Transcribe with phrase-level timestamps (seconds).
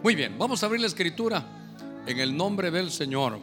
[0.00, 1.44] Muy bien, vamos a abrir la escritura
[2.06, 3.36] en el nombre del Señor.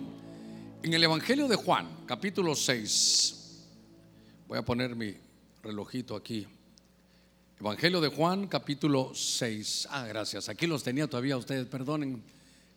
[0.82, 3.66] En el Evangelio de Juan, capítulo 6.
[4.48, 5.14] Voy a poner mi
[5.62, 6.48] relojito aquí.
[7.60, 9.90] Evangelio de Juan, capítulo 6.
[9.92, 10.48] Ah, gracias.
[10.48, 12.24] Aquí los tenía todavía ustedes, perdonen,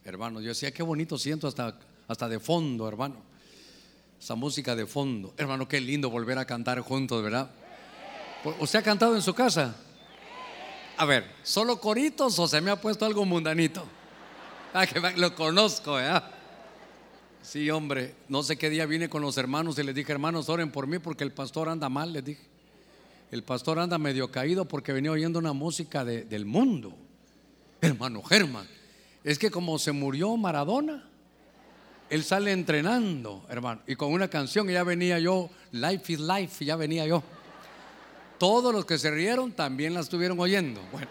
[0.04, 0.40] hermano.
[0.40, 3.22] Yo decía, qué bonito siento hasta, hasta de fondo, hermano.
[4.20, 5.34] Esa música de fondo.
[5.36, 7.48] Hermano, qué lindo volver a cantar juntos, ¿verdad?
[8.58, 9.76] ¿Usted ha cantado en su casa?
[10.98, 13.84] A ver, ¿solo coritos o se me ha puesto algo mundanito?
[14.74, 16.20] Ah, que lo conozco, ¿eh?
[17.40, 20.72] Sí, hombre, no sé qué día vine con los hermanos y les dije, hermanos, oren
[20.72, 22.42] por mí porque el pastor anda mal, les dije.
[23.30, 26.92] El pastor anda medio caído porque venía oyendo una música del mundo.
[27.80, 28.66] Hermano Germán,
[29.22, 31.08] es que como se murió Maradona,
[32.10, 36.74] él sale entrenando, hermano, y con una canción ya venía yo, Life is Life, ya
[36.74, 37.22] venía yo.
[38.38, 40.80] Todos los que se rieron también la estuvieron oyendo.
[40.92, 41.08] Bueno,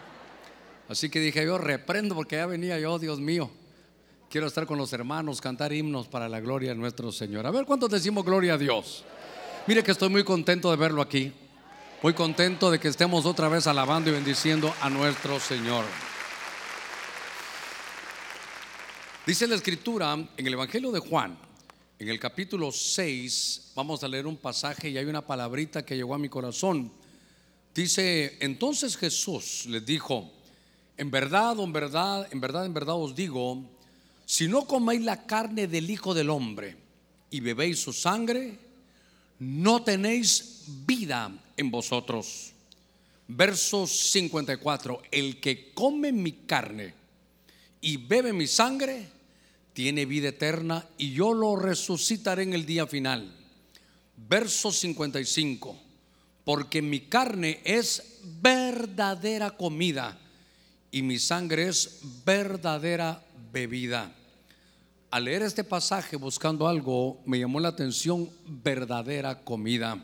[0.88, 3.52] así que dije yo, reprendo porque ya venía yo, Dios mío.
[4.30, 7.46] Quiero estar con los hermanos, cantar himnos para la gloria de nuestro Señor.
[7.46, 9.04] A ver cuántos decimos gloria a Dios.
[9.68, 11.34] Mire que estoy muy contento de verlo aquí.
[12.02, 15.84] Muy contento de que estemos otra vez alabando y bendiciendo a nuestro Señor.
[19.26, 21.38] Dice la escritura en el Evangelio de Juan,
[22.00, 26.14] en el capítulo 6, vamos a leer un pasaje y hay una palabrita que llegó
[26.16, 26.92] a mi corazón.
[27.78, 30.32] Dice, entonces Jesús les dijo,
[30.98, 33.64] en verdad, en verdad, en verdad, en verdad os digo,
[34.26, 36.76] si no coméis la carne del Hijo del Hombre
[37.30, 38.58] y bebéis su sangre,
[39.38, 42.52] no tenéis vida en vosotros.
[43.28, 46.96] Verso 54, el que come mi carne
[47.80, 49.08] y bebe mi sangre,
[49.74, 53.32] tiene vida eterna y yo lo resucitaré en el día final.
[54.28, 55.87] Verso 55
[56.48, 60.18] porque mi carne es verdadera comida
[60.90, 64.16] y mi sangre es verdadera bebida.
[65.12, 70.02] Al leer este pasaje buscando algo, me llamó la atención verdadera comida.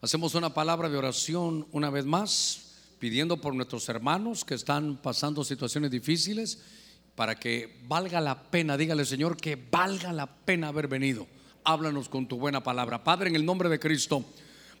[0.00, 5.44] Hacemos una palabra de oración una vez más, pidiendo por nuestros hermanos que están pasando
[5.44, 6.58] situaciones difíciles,
[7.14, 11.28] para que valga la pena, dígale Señor, que valga la pena haber venido.
[11.62, 13.04] Háblanos con tu buena palabra.
[13.04, 14.24] Padre, en el nombre de Cristo.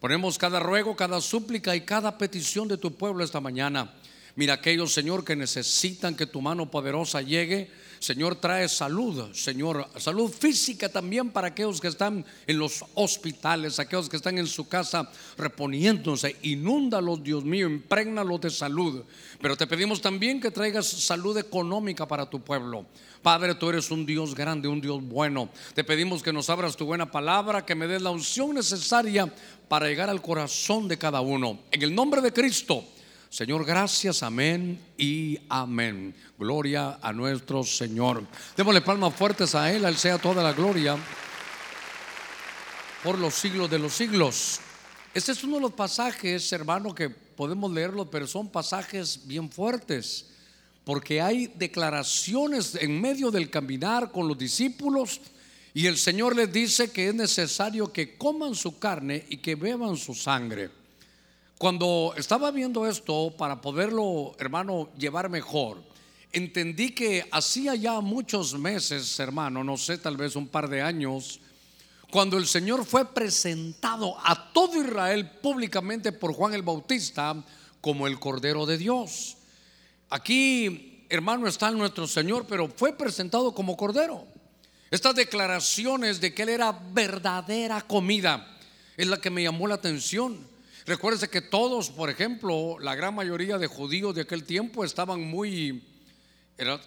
[0.02, 3.92] Ponemos cada ruego, cada súplica y cada petición de tu pueblo esta mañana.
[4.34, 7.70] Mira aquellos, Señor, que necesitan que tu mano poderosa llegue.
[7.98, 14.08] Señor, trae salud, Señor, salud física también para aquellos que están en los hospitales, aquellos
[14.08, 16.36] que están en su casa reponiéndose.
[16.42, 19.04] Inúndalos, Dios mío, impregnalos de salud.
[19.40, 22.86] Pero te pedimos también que traigas salud económica para tu pueblo.
[23.22, 25.50] Padre, tú eres un Dios grande, un Dios bueno.
[25.74, 29.32] Te pedimos que nos abras tu buena palabra, que me des la unción necesaria
[29.68, 31.60] para llegar al corazón de cada uno.
[31.70, 32.84] En el nombre de Cristo.
[33.32, 36.14] Señor, gracias, amén y amén.
[36.38, 38.26] Gloria a nuestro Señor.
[38.54, 40.98] Démosle palmas fuertes a Él, Él sea toda la gloria
[43.02, 44.60] por los siglos de los siglos.
[45.14, 50.26] Este es uno de los pasajes, hermano, que podemos leerlo, pero son pasajes bien fuertes
[50.84, 55.22] porque hay declaraciones en medio del caminar con los discípulos
[55.72, 59.96] y el Señor les dice que es necesario que coman su carne y que beban
[59.96, 60.81] su sangre.
[61.62, 65.80] Cuando estaba viendo esto, para poderlo, hermano, llevar mejor,
[66.32, 71.38] entendí que hacía ya muchos meses, hermano, no sé, tal vez un par de años,
[72.10, 77.32] cuando el Señor fue presentado a todo Israel públicamente por Juan el Bautista
[77.80, 79.36] como el Cordero de Dios.
[80.10, 84.26] Aquí, hermano, está nuestro Señor, pero fue presentado como cordero.
[84.90, 88.58] Estas declaraciones de que Él era verdadera comida
[88.96, 90.50] es la que me llamó la atención.
[90.84, 95.82] Recuérdese que todos, por ejemplo, la gran mayoría de judíos de aquel tiempo estaban muy,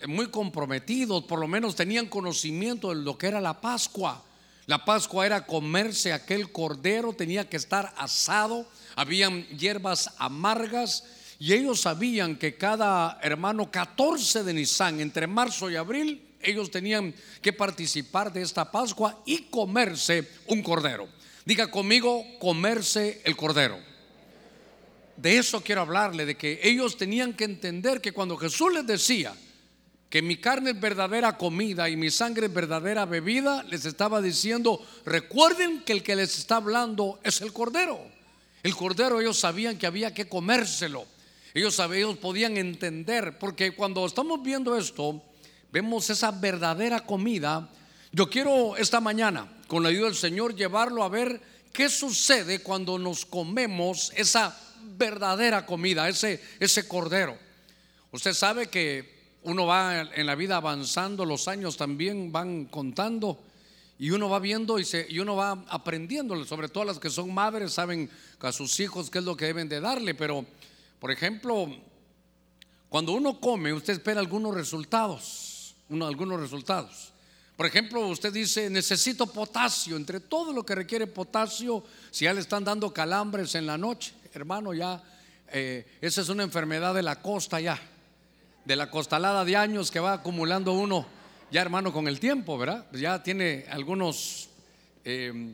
[0.07, 4.23] muy comprometidos, por lo menos tenían conocimiento de lo que era la Pascua.
[4.65, 11.03] La Pascua era comerse aquel cordero, tenía que estar asado, habían hierbas amargas
[11.39, 17.13] y ellos sabían que cada hermano 14 de Nisan, entre marzo y abril, ellos tenían
[17.41, 21.07] que participar de esta Pascua y comerse un cordero.
[21.45, 23.94] Diga conmigo, comerse el cordero.
[25.17, 29.33] De eso quiero hablarle, de que ellos tenían que entender que cuando Jesús les decía
[30.09, 34.81] que mi carne es verdadera comida y mi sangre es verdadera bebida, les estaba diciendo,
[35.05, 37.99] recuerden que el que les está hablando es el cordero.
[38.63, 41.05] El cordero ellos sabían que había que comérselo.
[41.53, 45.21] Ellos, ellos podían entender, porque cuando estamos viendo esto,
[45.71, 47.69] vemos esa verdadera comida.
[48.11, 51.41] Yo quiero esta mañana, con la ayuda del Señor, llevarlo a ver
[51.71, 54.57] qué sucede cuando nos comemos esa
[54.97, 57.37] verdadera comida, ese, ese cordero.
[58.11, 63.39] Usted sabe que uno va en la vida avanzando, los años también van contando
[63.97, 67.33] y uno va viendo y, se, y uno va aprendiendo, sobre todo las que son
[67.33, 68.09] madres saben
[68.39, 70.45] a sus hijos qué es lo que deben de darle, pero
[70.99, 71.67] por ejemplo,
[72.89, 77.11] cuando uno come, usted espera algunos resultados, uno, algunos resultados.
[77.55, 82.41] Por ejemplo, usted dice, necesito potasio, entre todo lo que requiere potasio, si ya le
[82.41, 85.01] están dando calambres en la noche, hermano, ya,
[85.51, 87.79] eh, esa es una enfermedad de la costa ya,
[88.65, 91.05] de la costalada de años que va acumulando uno,
[91.51, 92.85] ya hermano, con el tiempo, ¿verdad?
[92.91, 94.49] Ya tiene algunos
[95.03, 95.53] eh,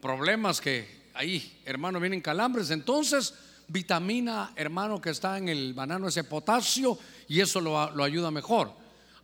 [0.00, 3.34] problemas que ahí, hermano, vienen calambres, entonces
[3.68, 6.98] vitamina, hermano, que está en el banano, ese potasio,
[7.28, 8.72] y eso lo, lo ayuda mejor.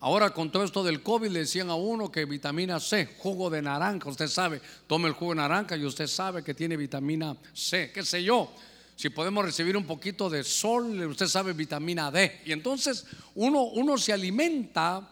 [0.01, 3.63] Ahora con todo esto del COVID le decían a uno que vitamina C, jugo de
[3.63, 7.91] naranja, usted sabe, tome el jugo de naranja y usted sabe que tiene vitamina C,
[7.93, 8.53] qué sé yo.
[8.97, 12.41] Si podemos recibir un poquito de sol, usted sabe vitamina D.
[12.47, 13.05] Y entonces
[13.35, 15.09] uno, uno se alimenta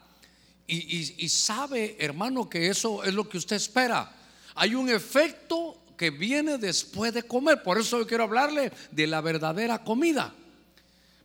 [0.67, 4.11] y, y sabe, hermano, que eso es lo que usted espera.
[4.55, 7.63] Hay un efecto que viene después de comer.
[7.63, 10.35] Por eso yo quiero hablarle de la verdadera comida.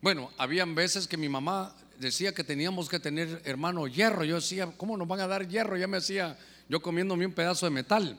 [0.01, 4.23] Bueno, habían veces que mi mamá decía que teníamos que tener, hermano, hierro.
[4.23, 5.77] Yo decía, ¿cómo nos van a dar hierro?
[5.77, 8.17] Ya me hacía yo comiéndome un pedazo de metal.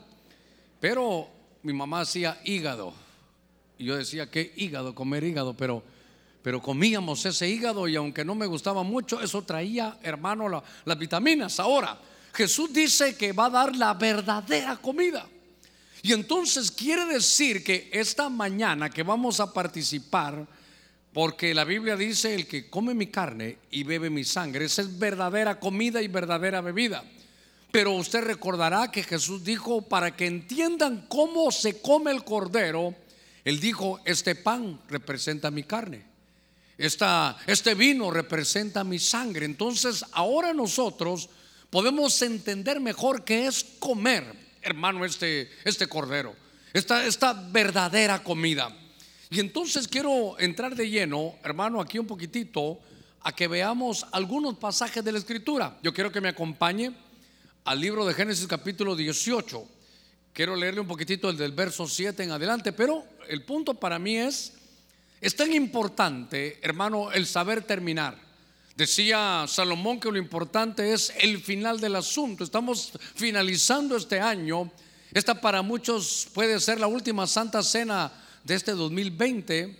[0.80, 1.28] Pero
[1.62, 2.94] mi mamá hacía hígado.
[3.84, 4.94] Yo decía, ¿qué hígado?
[4.94, 5.54] Comer hígado.
[5.54, 5.82] Pero,
[6.42, 11.58] pero comíamos ese hígado y aunque no me gustaba mucho, eso traía, hermano, las vitaminas.
[11.60, 11.98] Ahora,
[12.32, 15.26] Jesús dice que va a dar la verdadera comida.
[16.02, 20.46] Y entonces quiere decir que esta mañana que vamos a participar,
[21.12, 24.98] porque la Biblia dice, el que come mi carne y bebe mi sangre, esa es
[24.98, 27.04] verdadera comida y verdadera bebida.
[27.70, 32.94] Pero usted recordará que Jesús dijo, para que entiendan cómo se come el cordero,
[33.50, 36.04] Él dijo, este pan representa mi carne,
[36.78, 39.44] Esta, este vino representa mi sangre.
[39.44, 41.28] Entonces ahora nosotros
[41.68, 44.24] podemos entender mejor qué es comer,
[44.62, 46.36] hermano, este, este cordero,
[46.72, 48.72] esta, esta verdadera comida.
[49.30, 52.78] Y entonces quiero entrar de lleno, hermano, aquí un poquitito,
[53.22, 55.76] a que veamos algunos pasajes de la Escritura.
[55.82, 56.94] Yo quiero que me acompañe
[57.64, 59.79] al libro de Génesis capítulo 18.
[60.32, 64.16] Quiero leerle un poquitito el del verso 7 en adelante, pero el punto para mí
[64.16, 64.52] es,
[65.20, 68.16] es tan importante, hermano, el saber terminar.
[68.76, 72.44] Decía Salomón que lo importante es el final del asunto.
[72.44, 74.70] Estamos finalizando este año.
[75.12, 78.10] Esta para muchos puede ser la última santa cena
[78.44, 79.76] de este 2020.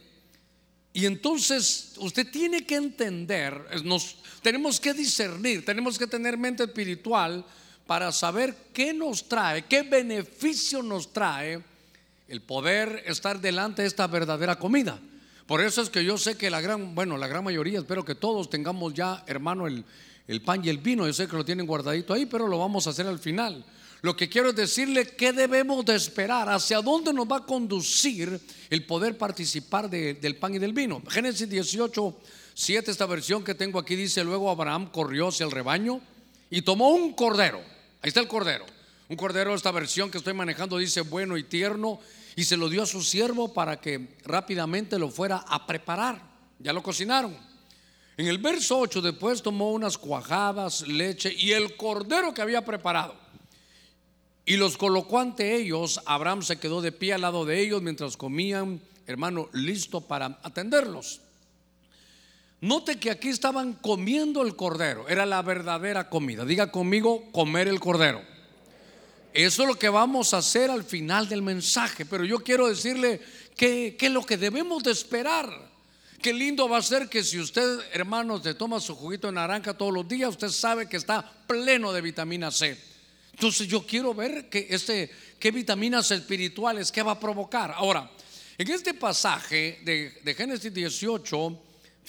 [0.93, 7.47] Y entonces usted tiene que entender, nos, tenemos que discernir, tenemos que tener mente espiritual
[7.91, 11.61] para saber qué nos trae, qué beneficio nos trae
[12.29, 14.97] el poder estar delante de esta verdadera comida.
[15.45, 18.15] Por eso es que yo sé que la gran, bueno, la gran mayoría, espero que
[18.15, 19.85] todos tengamos ya, hermano, el,
[20.29, 21.05] el pan y el vino.
[21.05, 23.65] Yo sé que lo tienen guardadito ahí, pero lo vamos a hacer al final.
[24.03, 28.41] Lo que quiero es decirle que debemos de esperar, hacia dónde nos va a conducir
[28.71, 31.03] el poder participar del pan y del vino.
[31.09, 32.17] Génesis 18,
[32.55, 36.01] 7, esta versión que tengo aquí dice, luego Abraham corrió hacia el rebaño
[36.51, 37.80] y tomó un cordero.
[38.03, 38.65] Ahí está el cordero.
[39.09, 42.01] Un cordero, esta versión que estoy manejando dice bueno y tierno
[42.37, 46.23] y se lo dio a su siervo para que rápidamente lo fuera a preparar.
[46.59, 47.37] Ya lo cocinaron.
[48.17, 53.15] En el verso 8 después tomó unas cuajadas, leche y el cordero que había preparado
[54.51, 56.01] y los colocó ante ellos.
[56.07, 61.21] Abraham se quedó de pie al lado de ellos mientras comían, hermano, listo para atenderlos.
[62.61, 66.45] Note que aquí estaban comiendo el cordero, era la verdadera comida.
[66.45, 68.23] Diga conmigo, comer el cordero.
[69.33, 73.21] Eso es lo que vamos a hacer al final del mensaje, pero yo quiero decirle
[73.57, 75.71] que, que lo que debemos de esperar.
[76.21, 79.73] Qué lindo va a ser que si usted, hermano, se toma su juguito de naranja
[79.73, 82.77] todos los días, usted sabe que está pleno de vitamina C.
[83.33, 87.73] Entonces yo quiero ver este, qué vitaminas espirituales, qué va a provocar.
[87.75, 88.11] Ahora,
[88.59, 91.59] en este pasaje de, Génesis 18,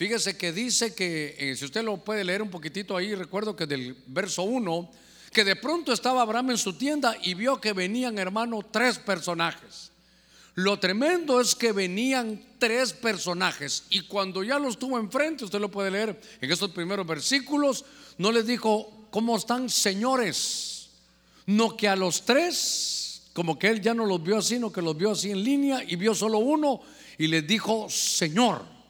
[0.01, 3.67] fíjese que dice que, eh, si usted lo puede leer un poquitito ahí, recuerdo que
[3.67, 4.89] del verso 1,
[5.31, 9.91] que de pronto estaba Abraham en su tienda y vio que venían, hermano, tres personajes.
[10.55, 15.69] Lo tremendo es que venían tres personajes y cuando ya los tuvo enfrente, usted lo
[15.69, 17.85] puede leer en estos primeros versículos,
[18.17, 20.89] no les dijo, ¿cómo están señores?
[21.45, 24.81] No que a los tres, como que él ya no los vio así, no que
[24.81, 26.81] los vio así en línea y vio solo uno
[27.19, 28.80] y les dijo, Señor.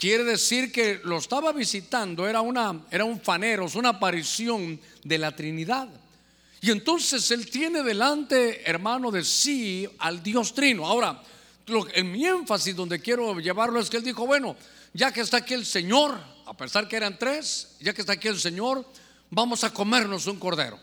[0.00, 5.36] Quiere decir que lo estaba visitando, era, una, era un faneros, una aparición de la
[5.36, 5.90] Trinidad.
[6.62, 10.86] Y entonces él tiene delante, hermano, de sí al Dios Trino.
[10.86, 11.22] Ahora,
[11.92, 14.56] en mi énfasis donde quiero llevarlo es que él dijo, bueno,
[14.94, 18.28] ya que está aquí el Señor, a pesar que eran tres, ya que está aquí
[18.28, 18.86] el Señor,
[19.28, 20.80] vamos a comernos un cordero.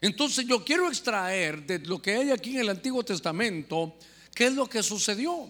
[0.00, 3.96] Entonces yo quiero extraer de lo que hay aquí en el Antiguo Testamento,
[4.32, 5.48] qué es lo que sucedió.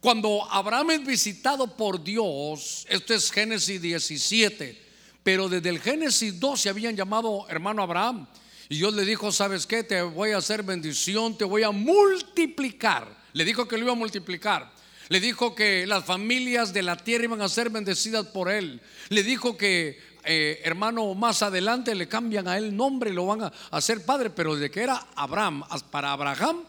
[0.00, 4.80] Cuando Abraham es visitado por Dios, esto es Génesis 17,
[5.22, 8.26] pero desde el Génesis 2 se habían llamado hermano Abraham.
[8.70, 9.84] Y Dios le dijo, ¿sabes qué?
[9.84, 13.14] Te voy a hacer bendición, te voy a multiplicar.
[13.34, 14.72] Le dijo que lo iba a multiplicar.
[15.10, 18.80] Le dijo que las familias de la tierra iban a ser bendecidas por él.
[19.10, 23.42] Le dijo que, eh, hermano, más adelante le cambian a él nombre y lo van
[23.42, 24.30] a hacer padre.
[24.30, 26.62] Pero de que era Abraham, para Abraham,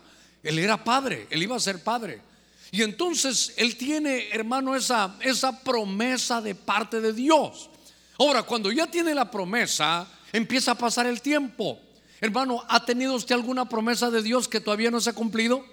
[0.44, 2.31] él era padre, él iba a ser padre.
[2.72, 7.70] Y entonces él tiene, hermano, esa, esa promesa de parte de Dios.
[8.18, 11.80] Ahora, cuando ya tiene la promesa, empieza a pasar el tiempo.
[12.22, 15.66] Hermano, ¿ha tenido usted alguna promesa de Dios que todavía no se ha cumplido?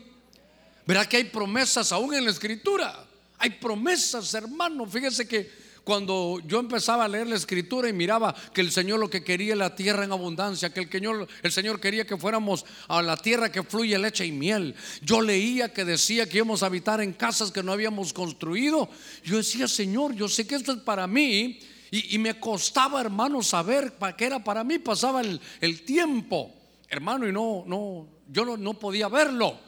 [0.87, 3.05] Verá que hay promesas aún en la escritura.
[3.39, 4.87] Hay promesas, hermano.
[4.87, 9.09] Fíjese que cuando yo empezaba a leer la escritura y miraba que el Señor lo
[9.09, 13.01] que quería la tierra en abundancia, que el Señor, el Señor quería que fuéramos a
[13.01, 14.75] la tierra que fluye leche y miel.
[15.01, 18.91] Yo leía que decía que íbamos a habitar en casas que no habíamos construido.
[19.25, 21.59] Yo decía, Señor, yo sé que esto es para mí
[21.91, 24.79] y, me costaba, hermano, saber para qué era para mí.
[24.79, 26.55] Pasaba el, tiempo,
[26.91, 29.59] hermano, y no, no, yo no, podía verlo.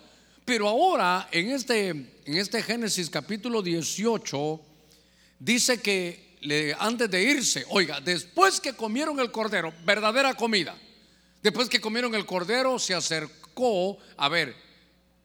[0.45, 4.67] Pero ahora, en este, en este Génesis capítulo 18,
[5.41, 6.31] dice que
[6.79, 10.77] antes de irse, oiga, después que comieron el cordero, verdadera comida,
[11.43, 14.55] después que comieron el cordero, se acercó, a ver,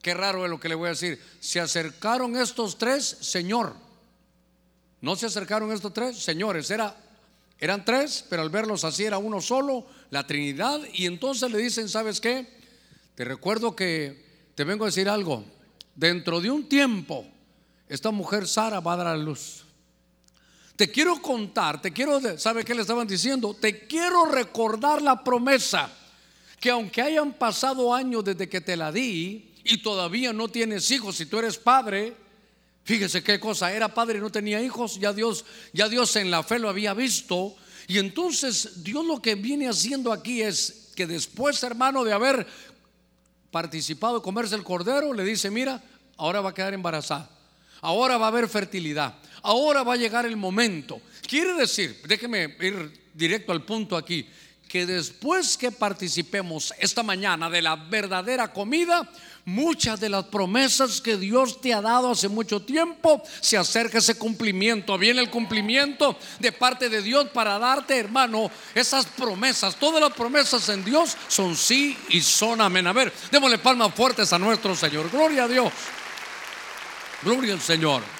[0.02, 3.74] qué raro es lo que le voy a decir, se acercaron estos tres, Señor.
[5.00, 6.96] No se acercaron estos tres señores, era,
[7.60, 11.88] eran tres, pero al verlos así era uno solo, la Trinidad, y entonces le dicen,
[11.88, 12.48] ¿sabes qué?
[13.14, 15.44] Te recuerdo que te vengo a decir algo,
[15.94, 17.26] dentro de un tiempo,
[17.88, 19.65] esta mujer Sara va a dar a luz.
[20.76, 23.54] Te quiero contar, te quiero, ¿sabe qué le estaban diciendo?
[23.54, 25.90] Te quiero recordar la promesa,
[26.60, 31.16] que aunque hayan pasado años desde que te la di y todavía no tienes hijos,
[31.16, 32.14] si tú eres padre,
[32.86, 36.44] Fíjese qué cosa, era padre y no tenía hijos, ya Dios, ya Dios en la
[36.44, 37.56] fe lo había visto.
[37.88, 42.46] Y entonces Dios lo que viene haciendo aquí es que después, hermano, de haber
[43.50, 45.82] participado de comerse el cordero, le dice, mira,
[46.16, 47.28] ahora va a quedar embarazada,
[47.80, 51.00] ahora va a haber fertilidad, ahora va a llegar el momento.
[51.26, 54.26] Quiere decir, déjeme ir directo al punto aquí,
[54.68, 59.08] que después que participemos esta mañana de la verdadera comida,
[59.44, 64.16] muchas de las promesas que Dios te ha dado hace mucho tiempo, se acerca ese
[64.16, 64.98] cumplimiento.
[64.98, 69.76] Viene el cumplimiento de parte de Dios para darte, hermano, esas promesas.
[69.76, 72.86] Todas las promesas en Dios son sí y son amén.
[72.86, 75.10] A ver, démosle palmas fuertes a nuestro Señor.
[75.10, 75.72] Gloria a Dios.
[77.22, 78.15] Gloria al Señor.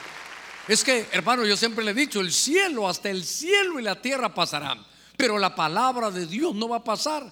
[0.68, 4.00] Es que, hermano, yo siempre le he dicho, el cielo, hasta el cielo y la
[4.00, 4.84] tierra pasarán,
[5.16, 7.30] pero la palabra de Dios no va a pasar.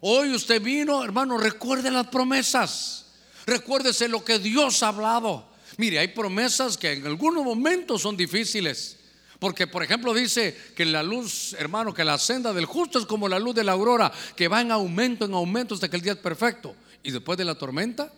[0.00, 3.06] Hoy usted vino, hermano, recuerde las promesas.
[3.44, 5.46] Recuérdese lo que Dios ha hablado.
[5.76, 8.96] Mire, hay promesas que en algunos momentos son difíciles.
[9.38, 13.28] Porque, por ejemplo, dice que la luz, hermano, que la senda del justo es como
[13.28, 16.12] la luz de la aurora, que va en aumento, en aumento hasta que el día
[16.12, 16.74] es perfecto.
[17.02, 18.12] Y después de la tormenta,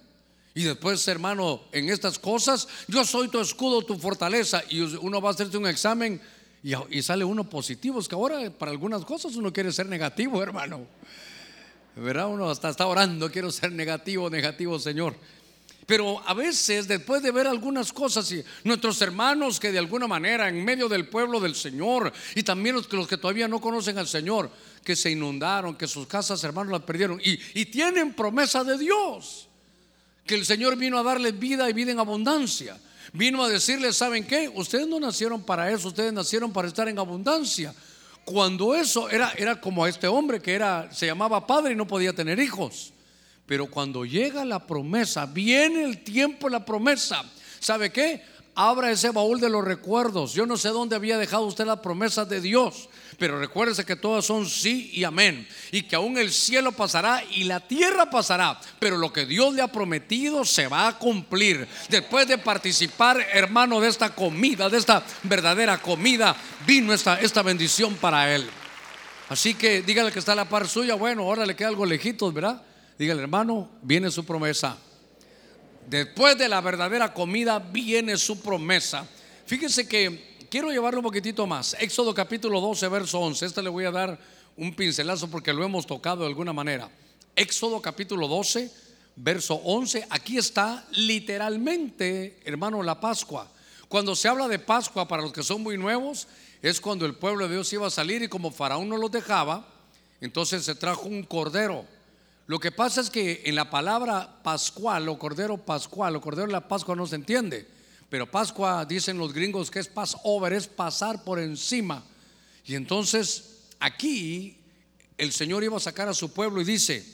[0.55, 4.63] y después, hermano, en estas cosas, yo soy tu escudo, tu fortaleza.
[4.69, 6.21] Y uno va a hacerse un examen
[6.63, 8.01] y, sale uno positivo.
[8.01, 10.87] Es que ahora, para algunas cosas, uno quiere ser negativo, hermano.
[11.97, 12.29] ¿verdad?
[12.29, 15.15] Uno hasta está orando, quiero ser negativo, negativo, Señor.
[15.87, 20.49] Pero a veces, después de ver algunas cosas, y nuestros hermanos que de alguna manera
[20.49, 24.51] en medio del pueblo del Señor, y también los, que todavía no conocen al Señor,
[24.85, 29.49] que se inundaron, que sus casas, hermanos, las perdieron, y tienen promesa de Dios,
[30.27, 32.79] que el Señor vino a darles vida y vida en abundancia.
[33.13, 34.51] Vino a decirles, ¿saben qué?
[34.55, 37.75] Ustedes no nacieron para eso, ustedes nacieron para estar en abundancia.
[38.25, 42.13] Cuando eso era, era como este hombre que era, se llamaba padre y no podía
[42.13, 42.93] tener hijos.
[43.47, 47.23] Pero cuando llega la promesa, viene el tiempo la promesa.
[47.59, 48.23] ¿Sabe qué?
[48.55, 50.33] Abra ese baúl de los recuerdos.
[50.33, 52.89] Yo no sé dónde había dejado usted la promesa de Dios,
[53.19, 55.47] pero recuérdese que todas son sí y amén.
[55.71, 59.63] Y que aún el cielo pasará y la tierra pasará, pero lo que Dios le
[59.63, 61.67] ha prometido se va a cumplir.
[61.89, 67.95] Después de participar, hermano, de esta comida, de esta verdadera comida, vino esta, esta bendición
[67.95, 68.49] para él.
[69.29, 70.95] Así que dígale que está a la par suya.
[70.95, 72.63] Bueno, ahora le queda algo lejitos, ¿verdad?
[72.99, 74.77] Dígale, hermano, viene su promesa.
[75.89, 79.07] Después de la verdadera comida viene su promesa.
[79.47, 81.75] Fíjense que quiero llevarlo un poquitito más.
[81.81, 83.47] Éxodo capítulo 12, verso 11.
[83.47, 84.19] Este le voy a dar
[84.55, 86.91] un pincelazo porque lo hemos tocado de alguna manera.
[87.35, 88.71] Éxodo capítulo 12,
[89.17, 90.07] verso 11.
[90.11, 93.51] Aquí está literalmente, hermano, la Pascua.
[93.89, 96.29] Cuando se habla de Pascua, para los que son muy nuevos,
[96.61, 99.67] es cuando el pueblo de Dios iba a salir y como Faraón no los dejaba,
[100.21, 101.87] entonces se trajo un cordero.
[102.47, 106.53] Lo que pasa es que en la palabra pascual o cordero pascual o cordero de
[106.53, 107.67] la Pascua no se entiende,
[108.13, 112.05] pero Pascua dicen los gringos que es Passover, es pasar por encima.
[112.67, 114.59] Y entonces aquí
[115.17, 117.07] el Señor iba a sacar a su pueblo y dice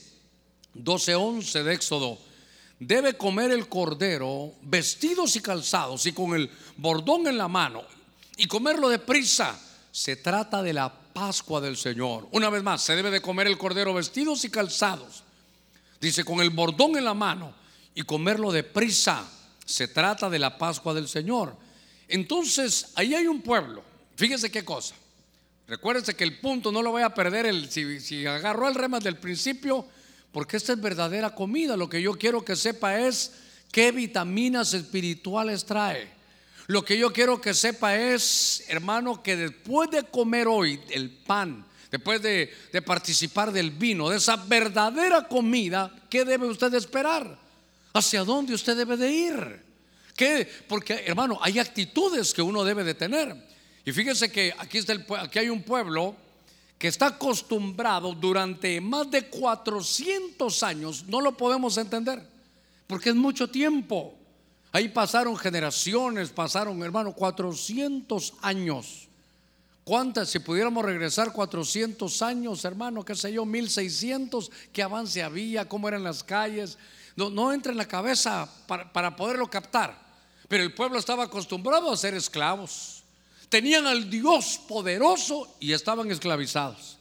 [0.75, 2.19] 12:11 de Éxodo,
[2.81, 7.85] debe comer el cordero vestidos y calzados y con el bordón en la mano
[8.37, 9.57] y comerlo deprisa.
[9.93, 12.27] Se trata de la Pascua del Señor.
[12.33, 15.23] Una vez más, se debe de comer el cordero vestidos y calzados.
[16.01, 17.55] Dice, con el bordón en la mano
[17.95, 19.38] y comerlo deprisa.
[19.69, 21.55] Se trata de la Pascua del Señor.
[22.09, 23.85] Entonces, ahí hay un pueblo.
[24.17, 24.95] Fíjese qué cosa.
[25.67, 28.99] Recuérdese que el punto no lo voy a perder el, si, si agarró el rema
[28.99, 29.87] del principio,
[30.33, 31.77] porque esta es verdadera comida.
[31.77, 33.33] Lo que yo quiero que sepa es
[33.71, 36.09] qué vitaminas espirituales trae.
[36.67, 41.67] Lo que yo quiero que sepa es, hermano, que después de comer hoy el pan,
[41.91, 47.48] después de, de participar del vino, de esa verdadera comida, ¿qué debe usted esperar?
[47.99, 49.63] ¿Hacia dónde usted debe de ir?
[50.15, 50.49] ¿Qué?
[50.69, 53.35] Porque, hermano, hay actitudes que uno debe de tener.
[53.85, 56.15] Y fíjese que aquí, está el, aquí hay un pueblo
[56.79, 62.23] que está acostumbrado durante más de 400 años, no lo podemos entender,
[62.87, 64.15] porque es mucho tiempo.
[64.71, 69.09] Ahí pasaron generaciones, pasaron, hermano, 400 años.
[69.83, 70.29] ¿Cuántas?
[70.29, 76.05] Si pudiéramos regresar 400 años, hermano, qué sé yo, 1600, qué avance había, cómo eran
[76.05, 76.79] las calles.
[77.19, 80.07] No, entra en la cabeza para, para poderlo captar.
[80.47, 83.03] Pero el pueblo estaba acostumbrado a ser esclavos.
[83.49, 86.97] Tenían al Dios poderoso y estaban esclavizados.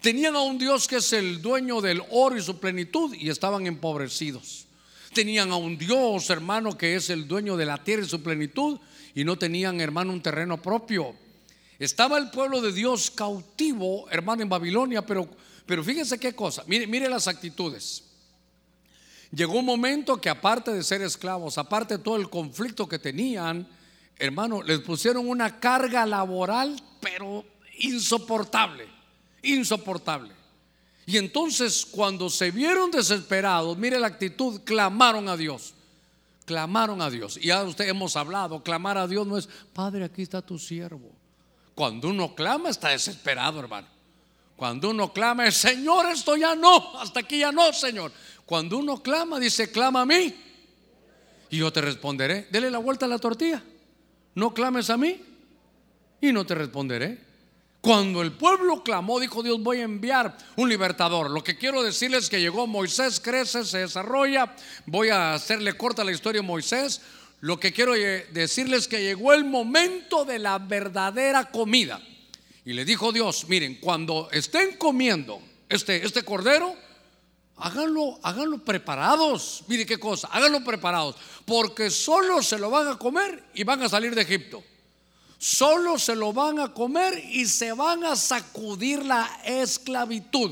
[0.00, 3.66] Tenían a un Dios que es el dueño del oro y su plenitud y estaban
[3.66, 4.64] empobrecidos.
[5.12, 8.78] Tenían a un Dios, hermano, que es el dueño de la tierra y su plenitud,
[9.14, 11.14] y no tenían, hermano, un terreno propio.
[11.78, 15.28] Estaba el pueblo de Dios cautivo, hermano, en Babilonia, pero,
[15.66, 18.07] pero fíjense qué cosa, mire, mire las actitudes.
[19.30, 23.68] Llegó un momento que aparte de ser esclavos, aparte de todo el conflicto que tenían,
[24.18, 27.44] hermano, les pusieron una carga laboral, pero
[27.78, 28.88] insoportable,
[29.42, 30.32] insoportable.
[31.04, 35.74] Y entonces cuando se vieron desesperados, mire la actitud, clamaron a Dios.
[36.44, 37.36] Clamaron a Dios.
[37.36, 41.10] Y ya usted hemos hablado, clamar a Dios no es, Padre, aquí está tu siervo.
[41.74, 43.86] Cuando uno clama está desesperado, hermano.
[44.56, 48.10] Cuando uno clama es, Señor, esto ya no, hasta aquí ya no, Señor.
[48.48, 50.34] Cuando uno clama, dice, clama a mí.
[51.50, 52.46] Y yo te responderé.
[52.50, 53.62] Dele la vuelta a la tortilla.
[54.36, 55.20] No clames a mí
[56.22, 57.18] y no te responderé.
[57.82, 61.30] Cuando el pueblo clamó, dijo Dios, voy a enviar un libertador.
[61.30, 64.56] Lo que quiero decirles es que llegó Moisés, crece, se desarrolla.
[64.86, 67.02] Voy a hacerle corta la historia a Moisés.
[67.40, 72.00] Lo que quiero decirles es que llegó el momento de la verdadera comida.
[72.64, 76.87] Y le dijo Dios, miren, cuando estén comiendo este, este cordero,
[77.60, 79.64] háganlo, háganlo preparados.
[79.66, 81.16] Mire qué cosa, háganlo preparados.
[81.44, 84.62] Porque solo se lo van a comer y van a salir de Egipto
[85.38, 90.50] solo se lo van a comer y se van a sacudir la esclavitud.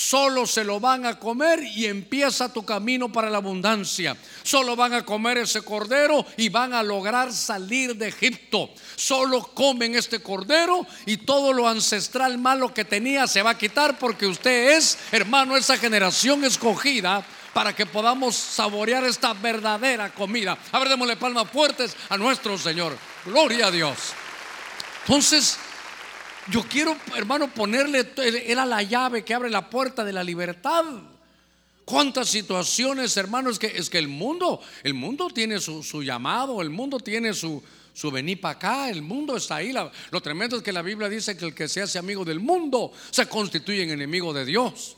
[0.00, 4.16] Solo se lo van a comer y empieza tu camino para la abundancia.
[4.42, 8.70] Solo van a comer ese cordero y van a lograr salir de Egipto.
[8.96, 13.98] Solo comen este cordero y todo lo ancestral malo que tenía se va a quitar
[13.98, 20.56] porque usted es, hermano, esa generación escogida para que podamos saborear esta verdadera comida.
[20.72, 22.96] A ver, démosle palmas fuertes a nuestro Señor.
[23.26, 23.98] Gloria a Dios.
[25.04, 25.58] Entonces,
[26.50, 28.12] yo quiero, hermano, ponerle,
[28.46, 30.84] era la llave que abre la puerta de la libertad.
[31.84, 33.50] ¿Cuántas situaciones, hermano?
[33.50, 37.62] Es que, es que el mundo, el mundo tiene su, llamado, el mundo tiene su,
[37.92, 39.72] su para acá, el mundo está ahí.
[40.10, 42.92] lo tremendo es que la Biblia dice que el que se hace amigo del mundo
[43.10, 44.96] se constituye en enemigo de Dios.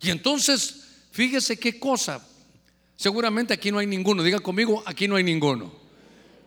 [0.00, 2.26] Y entonces Fíjese qué cosa.
[2.96, 4.22] Seguramente aquí no hay ninguno.
[4.22, 5.70] Diga conmigo, aquí no hay ninguno.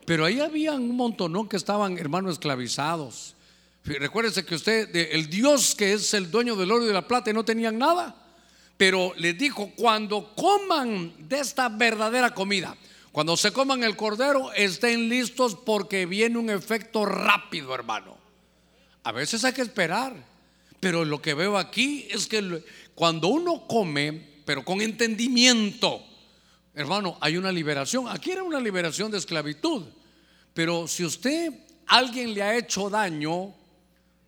[0.06, 3.36] Pero ahí había un montón que estaban, hermanos, esclavizados.
[3.86, 7.32] Recuérdese que usted, el Dios que es el dueño del oro y de la plata,
[7.32, 8.16] no tenían nada.
[8.78, 12.76] Pero les dijo, cuando coman de esta verdadera comida,
[13.12, 18.18] cuando se coman el cordero, estén listos porque viene un efecto rápido, hermano.
[19.04, 20.36] A veces hay que esperar.
[20.80, 26.04] Pero lo que veo aquí es que cuando uno come, pero con entendimiento.
[26.74, 28.08] Hermano, hay una liberación.
[28.10, 29.86] Aquí era una liberación de esclavitud.
[30.54, 31.54] Pero si usted,
[31.88, 33.54] alguien le ha hecho daño,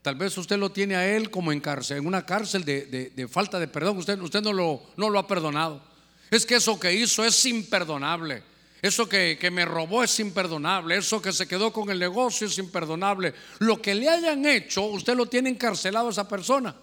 [0.07, 3.59] tal vez usted lo tiene a él como en cárcel, en una cárcel de, falta
[3.59, 3.97] de perdón.
[3.97, 5.81] Usted, usted no, lo, no lo ha perdonado.
[6.31, 8.41] Es que eso que hizo es imperdonable.
[8.81, 10.95] Eso que, que, me robó es imperdonable.
[10.95, 13.33] Eso que se quedó con el negocio es imperdonable.
[13.59, 16.73] Lo que le hayan hecho, usted lo tiene encarcelado a esa persona.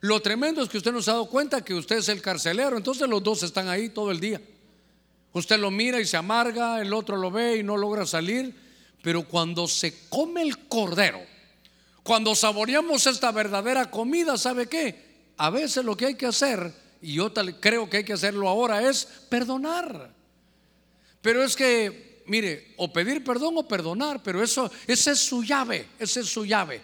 [0.00, 2.78] Lo tremendo es que usted no se ha dado cuenta que usted es el carcelero.
[2.78, 4.40] Entonces los dos están ahí todo el día.
[5.34, 8.54] Usted lo mira y se amarga, el otro lo ve y no logra salir.
[9.02, 11.31] Pero cuando se come el cordero,
[12.02, 15.12] cuando saboreamos esta verdadera comida, ¿sabe qué?
[15.36, 18.88] A veces lo que hay que hacer, y yo creo que hay que hacerlo ahora,
[18.88, 20.12] es perdonar.
[21.20, 25.86] Pero es que, mire, o pedir perdón o perdonar, pero eso, esa es su llave,
[25.98, 26.82] esa es su llave.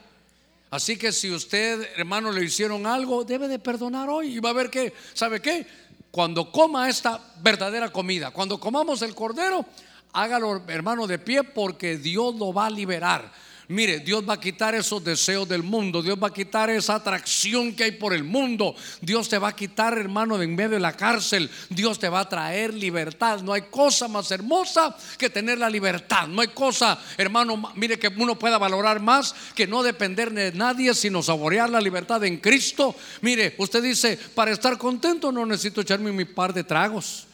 [0.71, 4.55] Así que si usted, hermano, le hicieron algo, debe de perdonar hoy y va a
[4.55, 5.67] ver que, ¿sabe qué?
[6.11, 9.65] Cuando coma esta verdadera comida, cuando comamos el cordero,
[10.13, 13.33] hágalo, hermano, de pie porque Dios lo va a liberar.
[13.71, 17.75] Mire, Dios va a quitar esos deseos del mundo, Dios va a quitar esa atracción
[17.75, 20.81] que hay por el mundo, Dios te va a quitar, hermano, de en medio de
[20.81, 23.43] la cárcel, Dios te va a traer libertad.
[23.43, 28.09] No hay cosa más hermosa que tener la libertad, no hay cosa, hermano, mire que
[28.09, 32.97] uno pueda valorar más que no depender de nadie, sino saborear la libertad en Cristo.
[33.21, 37.27] Mire, usted dice, para estar contento no necesito echarme mi par de tragos.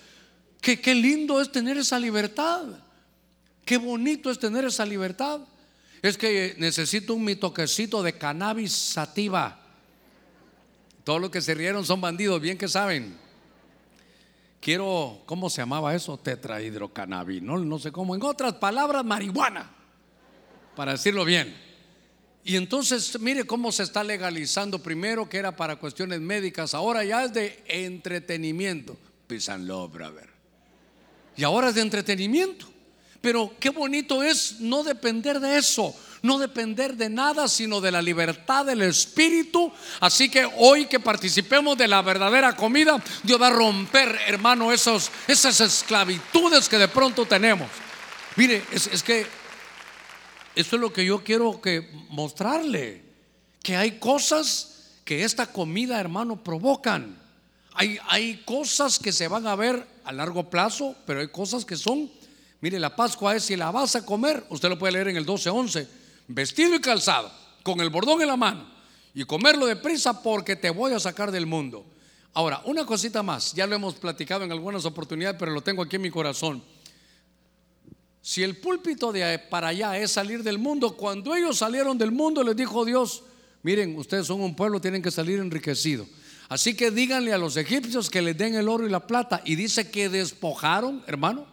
[0.60, 2.64] Qué, qué lindo es tener esa libertad.
[3.64, 5.40] Qué bonito es tener esa libertad.
[6.04, 9.58] Es que necesito un mi toquecito de cannabis sativa.
[11.02, 13.16] Todos los que se rieron son bandidos, bien que saben.
[14.60, 16.18] Quiero, ¿cómo se llamaba eso?
[16.18, 18.14] Tetrahidrocannabis, no, sé cómo.
[18.14, 19.70] En otras palabras, marihuana,
[20.76, 21.56] para decirlo bien.
[22.44, 27.24] Y entonces, mire cómo se está legalizando primero, que era para cuestiones médicas, ahora ya
[27.24, 28.98] es de entretenimiento.
[29.30, 30.28] Love, brother.
[31.34, 32.73] Y ahora es de entretenimiento.
[33.24, 38.02] Pero qué bonito es no depender de eso, no depender de nada, sino de la
[38.02, 39.72] libertad del Espíritu.
[39.98, 45.10] Así que hoy que participemos de la verdadera comida, Dios va a romper, hermano, esos,
[45.26, 47.66] esas esclavitudes que de pronto tenemos.
[48.36, 49.26] Mire, es, que
[50.54, 53.04] eso es lo que yo quiero que mostrarle,
[53.62, 57.16] que hay cosas que esta comida, hermano, provocan.
[57.72, 61.78] Hay, hay cosas que se van a ver a largo plazo, pero hay cosas que
[61.78, 62.10] son
[62.64, 65.26] Mire, la Pascua es si la vas a comer, usted lo puede leer en el
[65.26, 65.86] 12:11,
[66.28, 67.30] vestido y calzado,
[67.62, 68.66] con el bordón en la mano,
[69.12, 71.84] y comerlo deprisa porque te voy a sacar del mundo.
[72.32, 75.96] Ahora, una cosita más, ya lo hemos platicado en algunas oportunidades, pero lo tengo aquí
[75.96, 76.64] en mi corazón.
[78.22, 82.42] Si el púlpito de para allá es salir del mundo, cuando ellos salieron del mundo
[82.42, 83.24] les dijo Dios,
[83.62, 86.08] miren, ustedes son un pueblo, tienen que salir enriquecidos.
[86.48, 89.42] Así que díganle a los egipcios que les den el oro y la plata.
[89.44, 91.52] Y dice que despojaron, hermano,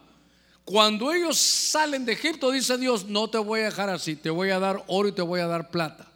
[0.65, 4.51] cuando ellos salen de Egipto, dice Dios, no te voy a dejar así, te voy
[4.51, 6.07] a dar oro y te voy a dar plata.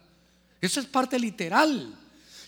[0.60, 1.92] Eso es parte literal.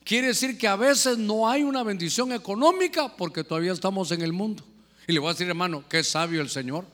[0.05, 4.33] Quiere decir que a veces no hay una bendición económica porque todavía estamos en el
[4.33, 4.65] mundo.
[5.07, 6.87] Y le voy a decir, hermano, qué sabio el Señor.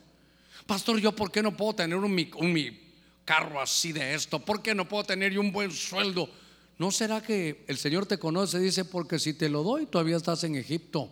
[0.65, 2.79] Pastor, ¿yo por qué no puedo tener un, un
[3.23, 4.39] carro así de esto?
[4.39, 6.29] ¿Por qué no puedo tener un buen sueldo?
[6.77, 8.59] ¿No será que el Señor te conoce?
[8.59, 11.09] Dice, porque si te lo doy, todavía estás en Egipto.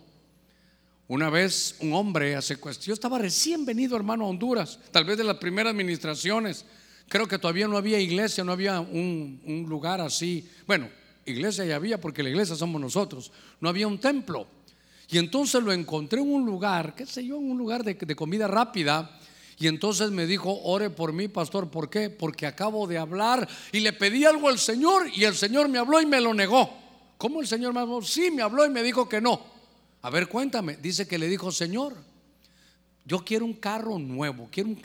[1.06, 5.18] Una vez un hombre hace cuestión, yo estaba recién venido hermano a Honduras, tal vez
[5.18, 6.64] de las primeras administraciones,
[7.08, 10.88] creo que todavía no había iglesia, no había un, lugar así, bueno,
[11.26, 14.46] iglesia ya había porque la iglesia somos nosotros, no había un templo.
[15.10, 18.48] Y entonces lo encontré en un lugar, qué sé yo, en un lugar de, comida
[18.48, 19.20] rápida.
[19.58, 22.08] Y entonces me dijo, ore por mí, pastor, ¿por qué?
[22.08, 26.00] Porque acabo de hablar y le pedí algo al Señor y el Señor me habló
[26.00, 26.70] y me lo negó.
[27.18, 28.00] ¿Cómo el Señor me habló?
[28.02, 29.53] Sí, me habló y me dijo que no.
[30.04, 30.76] A ver, cuéntame.
[30.76, 31.94] Dice que le dijo, Señor,
[33.06, 34.76] yo quiero un carro nuevo, quiero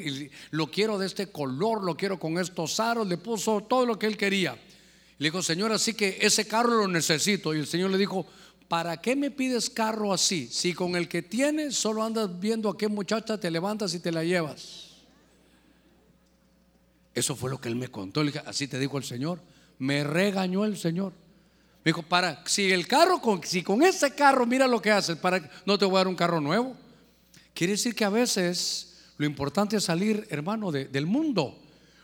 [0.52, 4.08] lo quiero de este color, lo quiero con estos aros, le puso todo lo que
[4.08, 4.58] él quería.
[5.18, 7.54] Le dijo, Señor, así que ese carro lo necesito.
[7.54, 8.26] Y el Señor le dijo,
[8.70, 10.48] ¿para qué me pides carro así?
[10.48, 14.14] Si con el que tienes solo andas viendo a qué muchacha te levantas y te
[14.14, 15.02] la llevas.
[17.14, 18.24] Eso fue lo que él me contó.
[18.46, 19.42] Así te dijo el Señor.
[19.80, 21.12] Me regañó el Señor.
[21.90, 25.50] Dijo, para, si el carro, con, si con ese carro, mira lo que haces, para,
[25.66, 26.78] no te voy a dar un carro nuevo.
[27.56, 31.60] Quiere decir que a veces lo importante es salir, hermano, del mundo.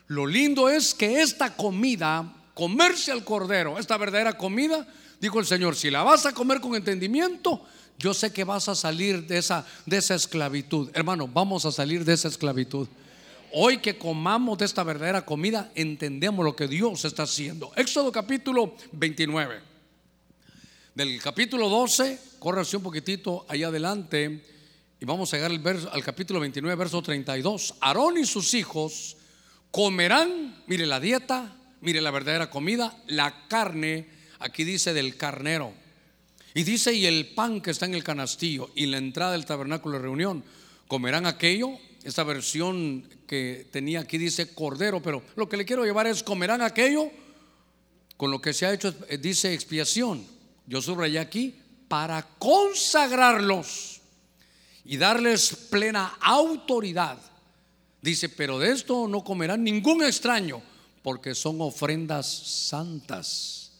[0.07, 4.87] Lo lindo es que esta comida, comerse al cordero, esta verdadera comida,
[5.21, 7.63] dijo el Señor, si la vas a comer con entendimiento,
[7.99, 10.89] yo sé que vas a salir de esa, de esa esclavitud.
[10.95, 12.87] Hermano, vamos a salir de esa esclavitud.
[13.51, 17.71] Hoy que comamos de esta verdadera comida, entendemos lo que Dios está haciendo.
[17.75, 19.74] Éxodo capítulo 29.
[20.95, 24.45] Del capítulo 12, corre un poquitito allá adelante
[24.97, 27.75] y vamos a llegar al, verso, al capítulo 29, verso 32.
[27.81, 29.17] Aarón y sus hijos
[29.71, 34.07] comerán, mire la dieta, mire la verdadera comida, la carne,
[34.39, 35.73] aquí dice del carnero.
[36.53, 39.97] Y dice, y el pan que está en el canastillo y la entrada del tabernáculo
[39.97, 40.45] de reunión,
[40.87, 41.71] comerán aquello
[42.05, 46.61] esta versión que tenía aquí dice cordero, pero lo que le quiero llevar es comerán
[46.61, 47.11] aquello
[48.15, 50.34] con lo que se ha hecho, eh, dice expiación.
[50.67, 51.55] Yo subrayé aquí
[51.87, 54.01] para consagrarlos
[54.83, 57.17] y darles plena autoridad.
[58.01, 60.61] Dice, pero de esto no comerán ningún extraño,
[61.01, 63.71] porque son ofrendas santas.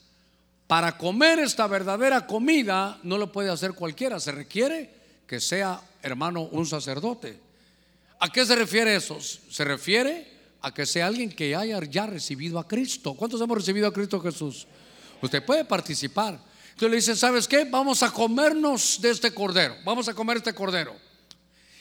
[0.68, 4.90] Para comer esta verdadera comida no lo puede hacer cualquiera, se requiere
[5.28, 7.40] que sea, hermano, un sacerdote.
[8.20, 9.20] ¿A qué se refiere eso?
[9.20, 10.28] Se refiere
[10.62, 13.14] a que sea alguien que haya ya recibido a Cristo.
[13.14, 14.66] ¿Cuántos hemos recibido a Cristo Jesús?
[15.22, 16.40] Usted puede participar.
[16.76, 17.64] Entonces le dice, ¿sabes qué?
[17.64, 19.78] Vamos a comernos de este cordero.
[19.86, 20.94] Vamos a comer este cordero.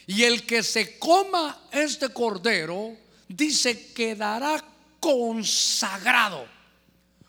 [0.07, 4.64] Y el que se coma este cordero, dice, quedará
[5.00, 6.46] consagrado.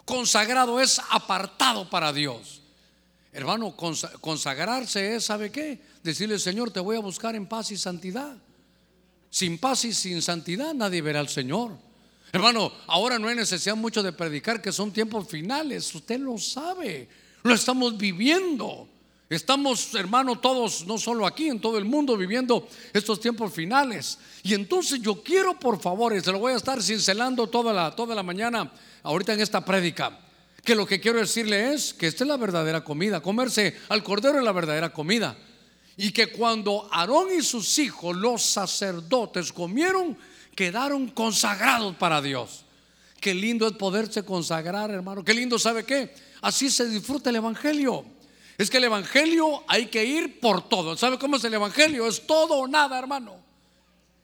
[0.06, 2.62] Consagrado es apartado para Dios.
[3.34, 5.82] Hermano, consagrarse es, ¿sabe qué?
[6.04, 8.38] Decirle, Señor, te voy a buscar en paz y santidad.
[9.32, 11.71] Sin paz y sin santidad nadie verá al Señor.
[12.32, 15.95] Hermano, ahora no hay necesidad mucho de predicar que son tiempos finales.
[15.95, 17.10] Usted lo sabe,
[17.45, 18.88] lo estamos viviendo.
[19.29, 24.17] Estamos, hermano, todos, no solo aquí, en todo el mundo, viviendo estos tiempos finales.
[24.41, 27.95] Y entonces yo quiero, por favor, y se lo voy a estar cincelando toda la,
[27.95, 28.71] toda la mañana,
[29.03, 30.19] ahorita en esta prédica,
[30.63, 33.21] que lo que quiero decirle es que esta es la verdadera comida.
[33.21, 35.38] Comerse al cordero es la verdadera comida.
[35.97, 40.17] Y que cuando Aarón y sus hijos, los sacerdotes, comieron,
[40.55, 42.65] quedaron consagrados para Dios.
[43.21, 45.23] Qué lindo es poderse consagrar, hermano.
[45.23, 46.12] Qué lindo, ¿sabe qué?
[46.45, 48.05] Así se disfruta el Evangelio.
[48.55, 50.95] Es que el Evangelio hay que ir por todo.
[50.95, 52.05] ¿Sabe cómo es el Evangelio?
[52.05, 53.44] Es todo o nada, hermano.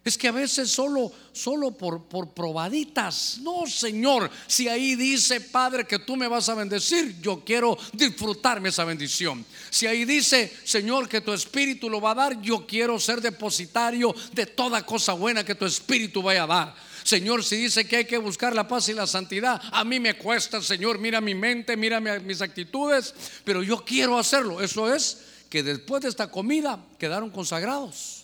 [0.03, 3.37] Es que a veces solo, solo por, por probaditas.
[3.43, 8.69] No, Señor, si ahí dice, Padre, que tú me vas a bendecir, yo quiero disfrutarme
[8.69, 9.45] esa bendición.
[9.69, 14.15] Si ahí dice, Señor, que tu Espíritu lo va a dar, yo quiero ser depositario
[14.33, 16.75] de toda cosa buena que tu Espíritu vaya a dar.
[17.03, 20.17] Señor, si dice que hay que buscar la paz y la santidad, a mí me
[20.17, 24.61] cuesta, Señor, mira mi mente, mira mis actitudes, pero yo quiero hacerlo.
[24.61, 28.20] Eso es que después de esta comida quedaron consagrados.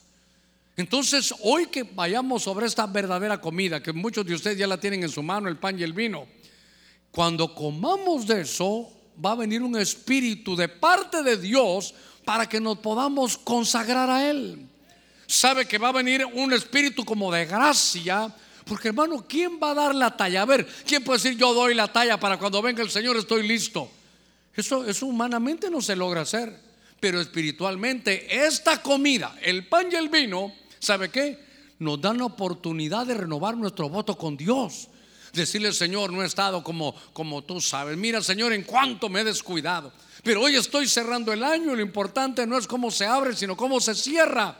[0.78, 5.02] Entonces, hoy que vayamos sobre esta verdadera comida, que muchos de ustedes ya la tienen
[5.02, 6.28] en su mano, el pan y el vino,
[7.10, 8.88] cuando comamos de eso,
[9.24, 14.30] va a venir un espíritu de parte de Dios para que nos podamos consagrar a
[14.30, 14.68] Él.
[15.26, 18.32] Sabe que va a venir un espíritu como de gracia,
[18.64, 20.44] porque hermano, ¿quién va a dar la talla?
[20.44, 23.48] A ver, ¿quién puede decir yo doy la talla para cuando venga el Señor estoy
[23.48, 23.90] listo?
[24.56, 26.56] Eso, eso humanamente no se logra hacer,
[27.00, 31.40] pero espiritualmente esta comida, el pan y el vino, ¿Sabe qué?
[31.80, 34.88] Nos dan la oportunidad de renovar nuestro voto con Dios.
[35.34, 37.98] Decirle, Señor, no he estado como, como tú sabes.
[37.98, 39.92] Mira, Señor, en cuánto me he descuidado.
[40.24, 43.80] Pero hoy estoy cerrando el año lo importante no es cómo se abre, sino cómo
[43.80, 44.58] se cierra.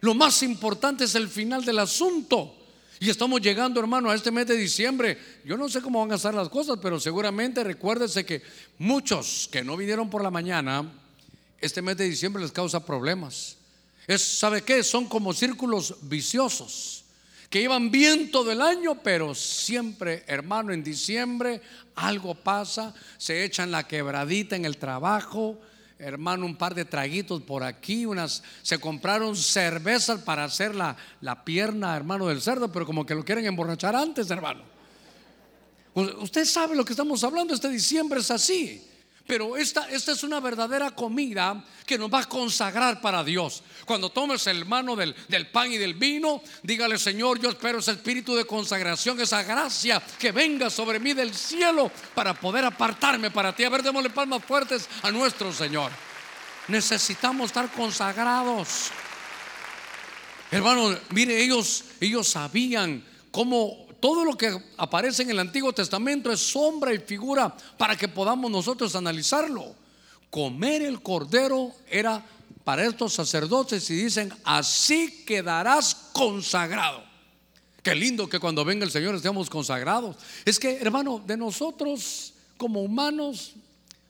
[0.00, 2.56] Lo más importante es el final del asunto.
[3.00, 5.18] Y estamos llegando, hermano, a este mes de diciembre.
[5.44, 8.42] Yo no sé cómo van a estar las cosas, pero seguramente recuérdese que
[8.78, 10.88] muchos que no vinieron por la mañana,
[11.60, 13.56] este mes de diciembre les causa problemas.
[14.06, 14.82] Es, ¿Sabe qué?
[14.82, 17.02] Son como círculos viciosos
[17.52, 21.60] que llevan bien todo el año, pero siempre, hermano, en diciembre
[21.94, 25.60] algo pasa, se echan la quebradita en el trabajo,
[25.98, 31.44] hermano, un par de traguitos por aquí, unas, se compraron cervezas para hacer la, la
[31.44, 34.62] pierna, hermano, del cerdo, pero como que lo quieren emborrachar antes, hermano.
[35.94, 38.82] Usted sabe lo que estamos hablando, este diciembre es así.
[39.26, 43.62] Pero esta, esta es una verdadera comida que nos va a consagrar para Dios.
[43.86, 47.92] Cuando tomes el mano del, del, pan y del vino, dígale, Señor, yo espero ese
[47.92, 53.54] espíritu de consagración, esa gracia que venga sobre mí del cielo para poder apartarme para
[53.54, 53.64] ti.
[53.64, 55.92] A ver, démosle palmas fuertes a nuestro Señor.
[56.68, 58.90] Necesitamos estar consagrados.
[60.50, 66.40] Hermano, mire, ellos, ellos sabían cómo todo lo que aparece en el Antiguo Testamento es
[66.40, 69.76] sombra y figura para que podamos nosotros analizarlo.
[70.28, 72.20] Comer el cordero era
[72.64, 77.04] para estos sacerdotes y dicen, así quedarás consagrado.
[77.80, 80.16] Qué lindo que cuando venga el Señor estemos consagrados.
[80.44, 83.52] Es que, hermano, de nosotros como humanos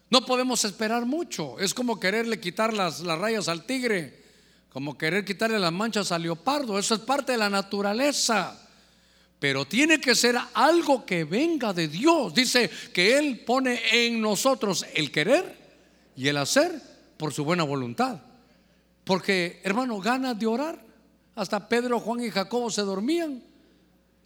[0.08, 1.58] no podemos esperar mucho.
[1.58, 4.24] Es como quererle quitar las, las rayas al tigre,
[4.70, 6.78] como querer quitarle las manchas al leopardo.
[6.78, 8.58] Eso es parte de la naturaleza.
[9.42, 12.32] Pero tiene que ser algo que venga de Dios.
[12.32, 15.58] Dice que Él pone en nosotros el querer
[16.14, 16.80] y el hacer
[17.16, 18.20] por su buena voluntad.
[19.02, 20.80] Porque, hermano, ganas de orar.
[21.34, 23.42] Hasta Pedro, Juan y Jacobo se dormían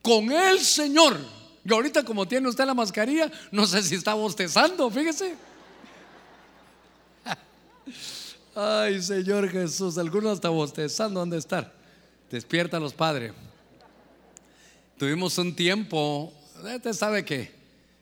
[0.02, 1.16] con el Señor.
[1.64, 5.34] Y ahorita como tiene usted la mascarilla, no sé si está bostezando, fíjese.
[8.54, 11.72] Ay, Señor Jesús, algunos hasta bostezando, ¿dónde estar?
[12.30, 13.32] Despierta los padres.
[14.98, 17.52] Tuvimos un tiempo, usted sabe que,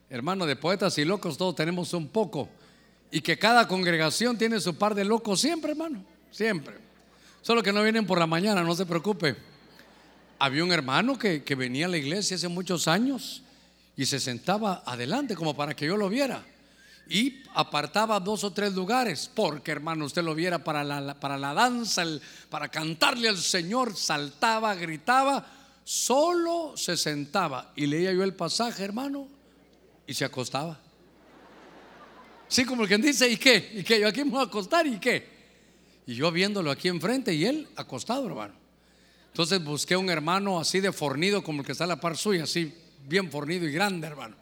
[0.09, 2.49] hermano, de poetas y locos todos tenemos un poco.
[3.11, 6.05] Y que cada congregación tiene su par de locos siempre, hermano.
[6.31, 6.77] Siempre.
[7.43, 9.37] Solo que no vienen por la mañana, no se preocupe.
[10.39, 13.43] Había un hermano que, que venía a la iglesia hace muchos años
[13.97, 16.45] y se sentaba adelante como para que yo lo viera
[17.09, 21.53] y apartaba dos o tres lugares, porque hermano, usted lo viera para la, para la
[21.53, 22.05] danza,
[22.49, 25.47] para cantarle al Señor, saltaba, gritaba,
[25.85, 29.29] solo se sentaba y leía yo el pasaje, hermano,
[30.07, 30.81] y se acostaba.
[32.49, 33.71] Sí, como el que dice, ¿y qué?
[33.75, 34.01] ¿Y qué?
[34.01, 35.29] Yo aquí me voy a acostar, ¿y qué?
[36.07, 38.55] Y yo viéndolo aquí enfrente y él acostado, hermano.
[39.29, 42.45] Entonces busqué un hermano así de fornido, como el que está a la par suya,
[42.45, 42.73] así
[43.07, 44.37] bien fornido y grande, hermano.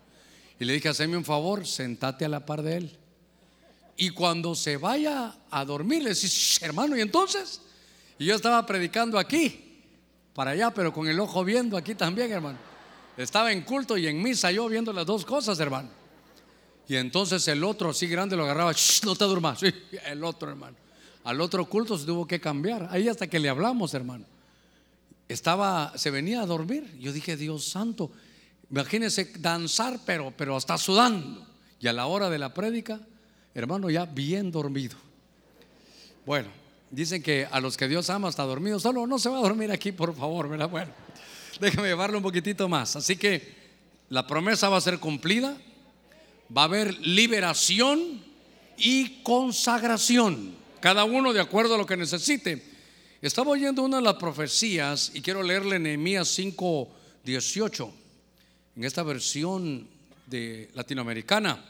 [0.61, 2.99] Y le dije, haceme un favor, sentate a la par de él.
[3.97, 7.61] Y cuando se vaya a dormir, le decís, hermano, ¿y entonces?
[8.19, 9.62] Y yo estaba predicando aquí,
[10.35, 12.59] para allá, pero con el ojo viendo aquí también, hermano.
[13.17, 15.89] Estaba en culto y en misa yo viendo las dos cosas, hermano.
[16.89, 18.73] Y entonces el otro así grande lo agarraba,
[19.05, 19.61] no te durmas.
[20.07, 20.77] El otro, hermano.
[21.25, 22.89] Al otro culto se tuvo que cambiar.
[22.91, 24.25] Ahí hasta que le hablamos, hermano.
[25.29, 26.99] Estaba, se venía a dormir.
[26.99, 28.11] Yo dije, Dios santo,
[28.73, 31.47] Imagínense danzar, pero, pero hasta sudando.
[31.79, 32.99] Y a la hora de la prédica,
[33.55, 34.97] hermano, ya bien dormido.
[36.25, 36.49] Bueno,
[36.93, 38.79] dicen que a los que Dios ama está dormido.
[38.79, 40.69] Solo no se va a dormir aquí, por favor, ¿verdad?
[40.69, 40.93] Bueno,
[41.61, 42.95] déjame llevarlo un poquitito más.
[42.95, 43.55] Así que
[44.11, 45.57] la promesa va a ser cumplida.
[46.57, 48.23] Va a haber liberación
[48.77, 50.55] y consagración.
[50.81, 52.63] Cada uno de acuerdo a lo que necesite.
[53.23, 56.89] Estaba oyendo una de las profecías y quiero leerle Nehemías 5,
[57.25, 57.95] 18
[58.77, 59.89] en esta versión
[60.27, 61.65] de latinoamericana.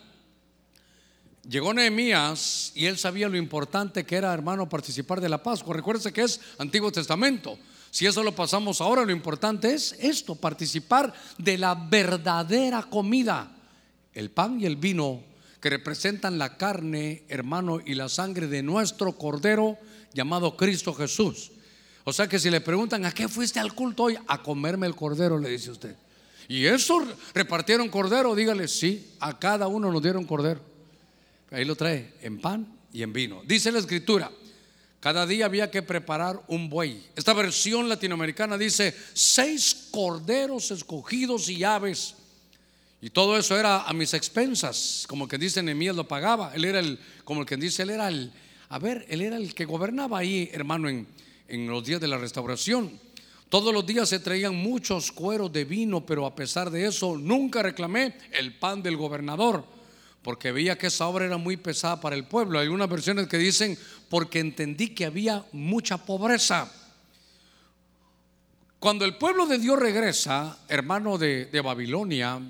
[1.49, 5.75] Llegó Nehemías y él sabía lo importante que era, hermano, participar de la Pascua.
[5.75, 7.59] Recuérdese que es Antiguo Testamento.
[7.91, 13.55] Si eso lo pasamos ahora, lo importante es esto, participar de la verdadera comida,
[14.15, 15.23] el pan y el vino,
[15.61, 19.79] que representan la carne, hermano, y la sangre de nuestro Cordero
[20.15, 21.53] llamado Cristo Jesús.
[22.05, 24.17] O sea que si le preguntan, ¿a qué fuiste al culto hoy?
[24.27, 25.97] A comerme el Cordero, le dice usted.
[26.49, 30.72] Y eso repartieron cordero, dígale, sí, a cada uno nos dieron cordero.
[31.53, 33.43] Ahí lo trae, en pan y en vino.
[33.47, 34.31] Dice la escritura,
[35.01, 37.05] cada día había que preparar un buey.
[37.15, 42.15] Esta versión latinoamericana dice, seis corderos escogidos y aves.
[43.01, 46.53] Y todo eso era a mis expensas, como que dice Nehemías lo pagaba.
[46.55, 48.33] Él era el, como el que dice, él era el,
[48.69, 51.07] a ver, él era el que gobernaba ahí, hermano, en,
[51.49, 52.99] en los días de la restauración.
[53.49, 57.63] Todos los días se traían muchos cueros de vino, pero a pesar de eso nunca
[57.63, 59.65] reclamé el pan del gobernador,
[60.23, 62.59] porque veía que esa obra era muy pesada para el pueblo.
[62.59, 66.71] Hay unas versiones que dicen, porque entendí que había mucha pobreza.
[68.79, 72.41] Cuando el pueblo de Dios regresa, hermano de, Babilonia,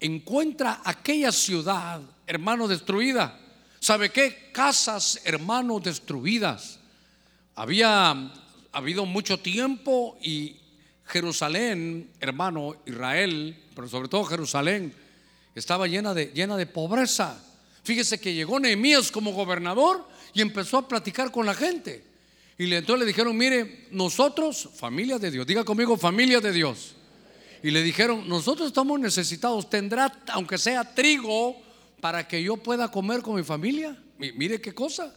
[0.00, 3.38] encuentra aquella ciudad, hermano, destruida.
[3.80, 4.50] ¿Sabe qué?
[4.52, 6.78] Casas, hermano, destruidas.
[7.54, 8.32] Había
[8.72, 10.56] ha habido mucho tiempo y
[11.04, 14.94] Jerusalén, hermano, Israel, pero sobre todo Jerusalén,
[15.54, 17.42] estaba llena de, llena de pobreza.
[17.84, 22.04] Fíjese que llegó Nehemías como gobernador y empezó a platicar con la gente.
[22.58, 26.94] Y entonces le dijeron, mire, nosotros, familia de Dios, diga conmigo, familia de Dios.
[27.62, 31.56] Y le dijeron, nosotros estamos necesitados, tendrá, aunque sea trigo,
[32.00, 33.96] para que yo pueda comer con mi familia.
[34.18, 35.14] Mire qué cosa.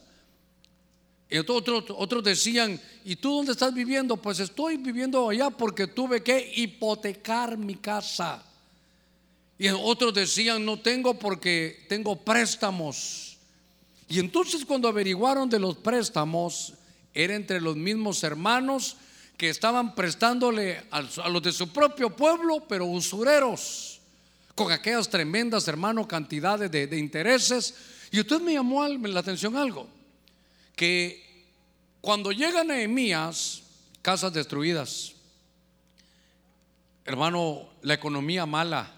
[1.28, 4.16] Y otros, otros decían, ¿y tú dónde estás viviendo?
[4.16, 8.45] Pues estoy viviendo allá porque tuve que hipotecar mi casa.
[9.58, 13.38] Y otros decían, no tengo porque tengo préstamos.
[14.08, 16.74] Y entonces cuando averiguaron de los préstamos,
[17.14, 18.96] era entre los mismos hermanos
[19.36, 24.00] que estaban prestándole a los de su propio pueblo, pero usureros,
[24.54, 27.74] con aquellas tremendas, hermano, cantidades de, intereses.
[28.10, 29.88] Y usted me llamó la atención algo
[30.74, 31.24] que
[32.00, 33.62] cuando llega Nehemías,
[34.00, 35.12] casas destruidas,
[37.04, 38.95] hermano, la economía mala,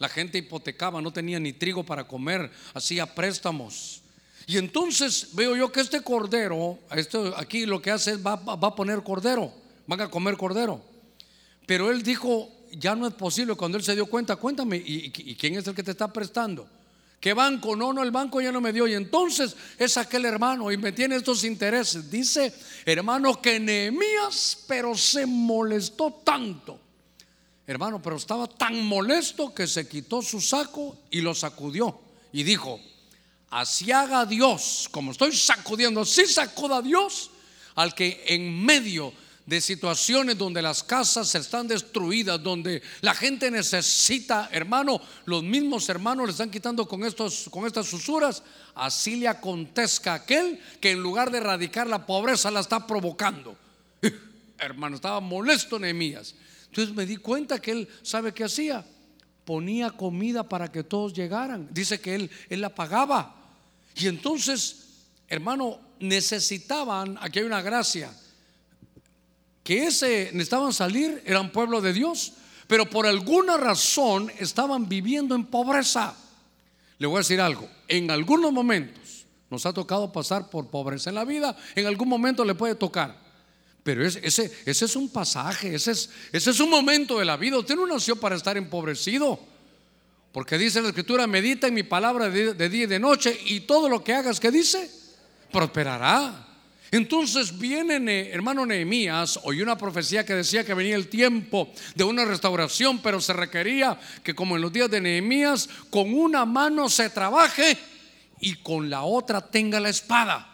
[0.00, 4.02] la gente hipotecaba, no tenía ni trigo para comer, hacía préstamos.
[4.46, 8.74] Y entonces veo yo que este cordero, esto aquí lo que hace es va, a
[8.74, 9.52] poner cordero,
[9.86, 10.82] van a comer cordero.
[11.66, 13.54] Pero él dijo, ya no es posible.
[13.54, 16.66] Cuando él se dio cuenta, cuéntame, y quién es el que te está prestando?
[17.20, 17.76] ¿Qué banco?
[17.76, 18.88] No, no, el banco ya no me dio.
[18.88, 22.10] Y entonces es aquel hermano y me tiene estos intereses.
[22.10, 22.52] Dice,
[22.86, 26.80] hermano, que Nehemías, pero se molestó tanto.
[27.70, 32.00] Hermano, pero estaba tan molesto que se quitó su saco y lo sacudió.
[32.32, 32.80] Y dijo,
[33.48, 37.30] así haga Dios, como estoy sacudiendo, si sacuda Dios
[37.76, 39.12] al que en medio
[39.46, 46.26] de situaciones donde las casas están destruidas, donde la gente necesita, hermano, los mismos hermanos
[46.26, 48.42] le están quitando con, estos, con estas usuras,
[48.74, 53.56] así le acontezca a aquel que en lugar de erradicar la pobreza la está provocando.
[54.58, 56.34] hermano, estaba molesto Nehemías.
[56.70, 58.86] Entonces me di cuenta que él sabe qué hacía.
[59.44, 61.68] Ponía comida para que todos llegaran.
[61.72, 63.34] Dice que él, él la pagaba.
[63.96, 64.76] Y entonces,
[65.28, 68.12] hermano, necesitaban, aquí hay una gracia,
[69.64, 72.32] que ese necesitaban salir, eran pueblo de Dios,
[72.66, 76.16] pero por alguna razón estaban viviendo en pobreza.
[76.98, 81.16] Le voy a decir algo, en algunos momentos nos ha tocado pasar por pobreza en
[81.16, 83.19] la vida, en algún momento le puede tocar.
[83.82, 87.36] Pero ese, ese, ese es un pasaje, ese es, ese es un momento de la
[87.36, 87.58] vida.
[87.58, 89.40] Usted no nació para estar empobrecido.
[90.32, 93.88] Porque dice la escritura, medita en mi palabra de, día y de noche y todo
[93.88, 94.88] lo que hagas, que dice?
[95.50, 96.46] Prosperará.
[96.92, 102.24] Entonces viene hermano Nehemías, oyó una profecía que decía que venía el tiempo de una
[102.24, 107.10] restauración, pero se requería que como en los días de Nehemías, con una mano se
[107.10, 107.78] trabaje
[108.40, 110.46] y con la otra tenga la espada.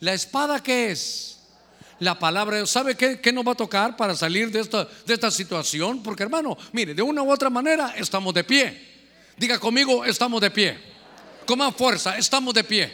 [0.00, 1.37] ¿La espada qué es?
[2.00, 5.30] La palabra, ¿sabe qué, qué nos va a tocar para salir de esta, de esta
[5.30, 6.02] situación?
[6.02, 8.88] Porque hermano, mire, de una u otra manera estamos de pie.
[9.36, 10.78] Diga conmigo, estamos de pie.
[11.44, 12.92] Con más fuerza, estamos de pie.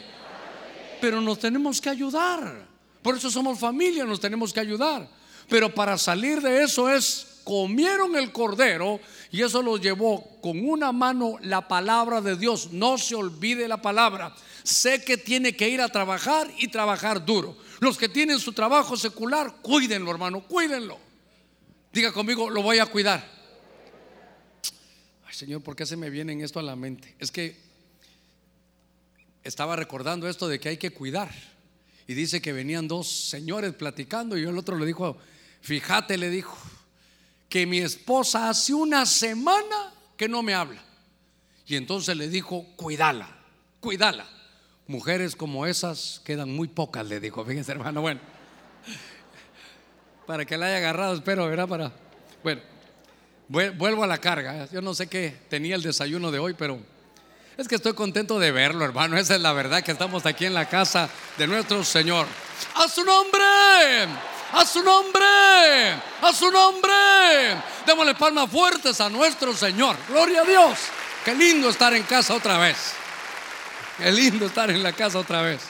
[1.00, 2.66] Pero nos tenemos que ayudar.
[3.02, 5.07] Por eso somos familia, nos tenemos que ayudar.
[5.48, 9.00] Pero para salir de eso es, comieron el cordero
[9.30, 12.72] y eso los llevó con una mano la palabra de Dios.
[12.72, 14.34] No se olvide la palabra.
[14.62, 17.57] Sé que tiene que ir a trabajar y trabajar duro.
[17.81, 20.99] Los que tienen su trabajo secular, cuídenlo, hermano, cuídenlo.
[21.93, 23.25] Diga conmigo, lo voy a cuidar.
[25.27, 27.14] Ay, Señor, ¿por qué se me viene esto a la mente?
[27.18, 27.57] Es que
[29.43, 31.31] estaba recordando esto de que hay que cuidar.
[32.07, 35.16] Y dice que venían dos señores platicando y el otro le dijo,
[35.61, 36.57] fíjate, le dijo,
[37.49, 40.83] que mi esposa hace una semana que no me habla.
[41.66, 43.29] Y entonces le dijo, cuídala,
[43.79, 44.29] cuídala.
[44.87, 48.20] Mujeres como esas quedan muy pocas, le dijo, fíjense hermano, bueno,
[50.26, 51.68] para que la haya agarrado, espero, ¿verdad?
[51.68, 51.93] Para,
[52.43, 52.61] bueno,
[53.49, 54.68] vuelvo a la carga.
[54.70, 56.78] Yo no sé qué tenía el desayuno de hoy, pero
[57.57, 59.16] es que estoy contento de verlo, hermano.
[59.16, 61.09] Esa es la verdad que estamos aquí en la casa
[61.39, 62.26] de nuestro Señor.
[62.74, 63.43] A su nombre,
[64.53, 66.93] a su nombre, a su nombre.
[67.87, 69.97] Démosle palmas fuertes a nuestro Señor.
[70.09, 70.78] Gloria a Dios.
[71.24, 73.03] Qué lindo estar en casa otra vez.
[73.99, 75.61] Qué lindo estar en la casa otra vez.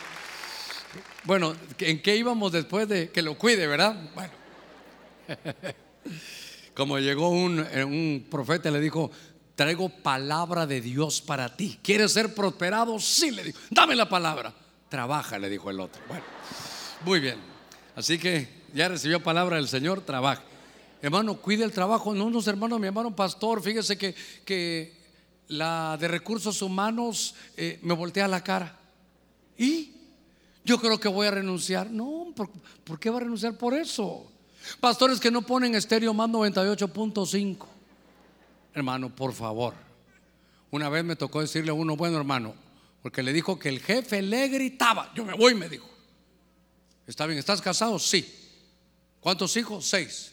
[1.24, 3.96] Bueno, ¿en qué íbamos después de que lo cuide, verdad?
[4.14, 4.32] Bueno.
[6.74, 9.10] Como llegó un, un profeta, le dijo,
[9.54, 11.78] traigo palabra de Dios para ti.
[11.82, 12.98] ¿Quieres ser prosperado?
[12.98, 13.58] Sí, le dijo.
[13.70, 14.54] Dame la palabra.
[14.88, 16.02] Trabaja, le dijo el otro.
[16.08, 16.24] Bueno,
[17.04, 17.36] muy bien.
[17.94, 20.42] Así que ya recibió palabra del Señor, trabaja.
[21.02, 22.14] Hermano, cuide el trabajo.
[22.14, 24.14] No, unos hermanos, mi hermano pastor, fíjese que,
[24.44, 25.03] que
[25.48, 28.78] la de recursos humanos eh, me voltea la cara.
[29.58, 29.92] ¿Y?
[30.64, 31.90] Yo creo que voy a renunciar.
[31.90, 32.50] No, ¿por,
[32.84, 34.30] ¿por qué va a renunciar por eso?
[34.80, 37.74] Pastores que no ponen estéreo más 98.5
[38.74, 39.74] hermano, por favor.
[40.70, 42.54] Una vez me tocó decirle a uno, bueno, hermano,
[43.02, 45.12] porque le dijo que el jefe le gritaba.
[45.14, 45.88] Yo me voy, me dijo.
[47.06, 47.98] Está bien, ¿estás casado?
[47.98, 48.28] Sí.
[49.20, 49.86] ¿Cuántos hijos?
[49.86, 50.32] Seis.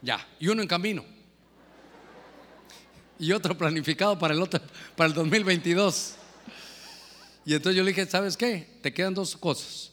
[0.00, 1.04] Ya, y uno en camino.
[3.18, 4.60] Y otro planificado para el otro,
[4.96, 6.14] para el 2022.
[7.44, 8.78] Y entonces yo le dije, ¿sabes qué?
[8.82, 9.90] Te quedan dos cosas.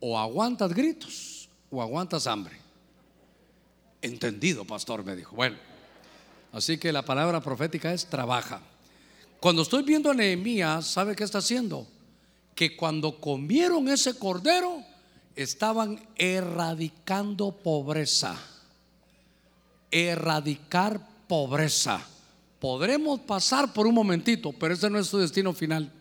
[0.00, 2.56] O aguantas gritos o aguantas hambre.
[4.00, 5.34] Entendido, pastor, me dijo.
[5.34, 5.56] Bueno.
[6.54, 8.60] Así que la palabra profética es trabaja.
[9.40, 11.84] Cuando estoy viendo a Nehemías, ¿sabe qué está haciendo?
[12.54, 14.84] Que cuando comieron ese cordero,
[15.34, 18.36] estaban erradicando pobreza.
[19.90, 22.06] Erradicar pobreza.
[22.64, 25.92] Podremos pasar por un momentito, pero ese no es su destino final.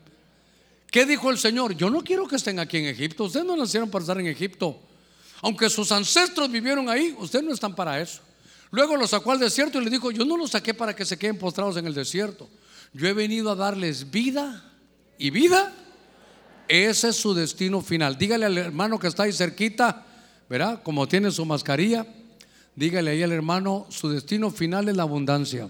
[0.89, 1.75] ¿Qué dijo el Señor?
[1.75, 3.25] Yo no quiero que estén aquí en Egipto.
[3.25, 4.79] Ustedes no nacieron para estar en Egipto.
[5.41, 8.21] Aunque sus ancestros vivieron ahí, ustedes no están para eso.
[8.71, 11.17] Luego los sacó al desierto y le dijo, yo no los saqué para que se
[11.17, 12.47] queden postrados en el desierto.
[12.93, 14.63] Yo he venido a darles vida
[15.17, 15.73] y vida.
[16.69, 18.17] Ese es su destino final.
[18.17, 20.05] Dígale al hermano que está ahí cerquita,
[20.49, 20.81] ¿verdad?
[20.81, 22.07] Como tiene su mascarilla,
[22.73, 25.67] dígale ahí al hermano, su destino final es la abundancia.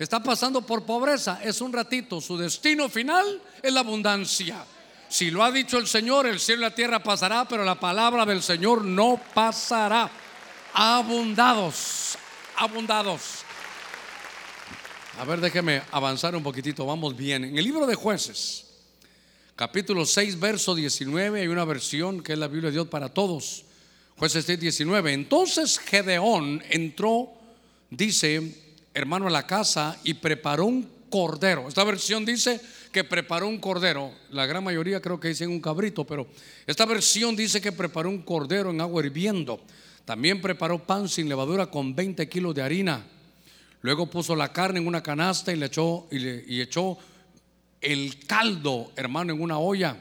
[0.00, 4.64] Está pasando por pobreza, es un ratito, su destino final es la abundancia.
[5.10, 8.24] Si lo ha dicho el Señor, el cielo y la tierra pasará, pero la palabra
[8.24, 10.10] del Señor no pasará
[10.72, 12.16] abundados,
[12.56, 13.40] abundados.
[15.18, 17.44] A ver, déjeme avanzar un poquitito, vamos bien.
[17.44, 18.68] En el libro de jueces,
[19.54, 23.66] capítulo 6, verso 19, hay una versión que es la Biblia de Dios para todos.
[24.16, 25.12] Jueces 6, 19.
[25.12, 27.28] Entonces Gedeón entró,
[27.90, 31.68] dice, hermano, a la casa y preparó un cordero.
[31.68, 32.60] Esta versión dice
[32.92, 34.12] que preparó un cordero.
[34.30, 36.26] La gran mayoría creo que dicen un cabrito, pero
[36.66, 39.60] esta versión dice que preparó un cordero en agua hirviendo.
[40.04, 43.04] También preparó pan sin levadura con 20 kilos de harina.
[43.82, 46.98] Luego puso la carne en una canasta y le echó y, le, echó
[47.80, 49.96] el caldo, hermano, en una olla.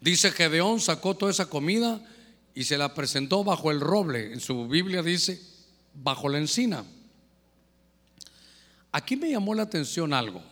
[0.00, 2.00] Dice Gedeón sacó toda esa comida
[2.54, 4.32] y se la presentó bajo el roble.
[4.32, 5.40] En su Biblia dice
[5.94, 6.84] bajo la encina.
[8.92, 10.42] Aquí me llamó la atención algo,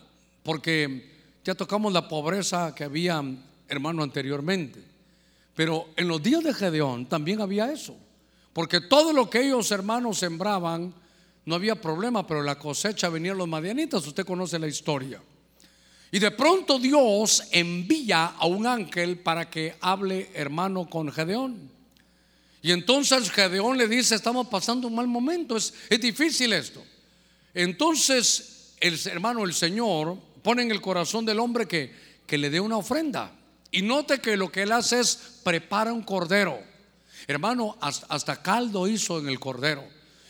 [0.43, 3.23] porque ya tocamos la pobreza que había,
[3.67, 4.83] hermano, anteriormente.
[5.55, 7.95] Pero en los días de Gedeón también había eso,
[8.53, 10.93] porque todo lo que ellos, hermanos, sembraban,
[11.45, 15.21] no había problema, pero la cosecha venían los madianitas, usted conoce la historia.
[16.11, 21.71] Y de pronto Dios envía a un ángel para que hable, hermano, con Gedeón.
[22.61, 26.83] Y entonces Gedeón le dice, estamos pasando un mal momento, es, es difícil esto.
[27.57, 31.91] Entonces, el hermano, el Señor pone en el corazón del hombre que,
[32.27, 33.31] que le dé una ofrenda.
[33.71, 36.59] Y note que lo que él hace es prepara un cordero.
[37.25, 39.83] Hermano, hasta, caldo hizo en el cordero.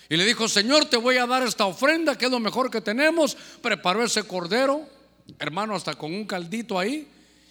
[0.08, 2.80] Y le dijo, Señor, te voy a dar esta ofrenda, que es lo mejor que
[2.80, 3.36] tenemos.
[3.62, 4.88] Preparó ese cordero,
[5.38, 7.10] hermano, hasta con un caldito ahí.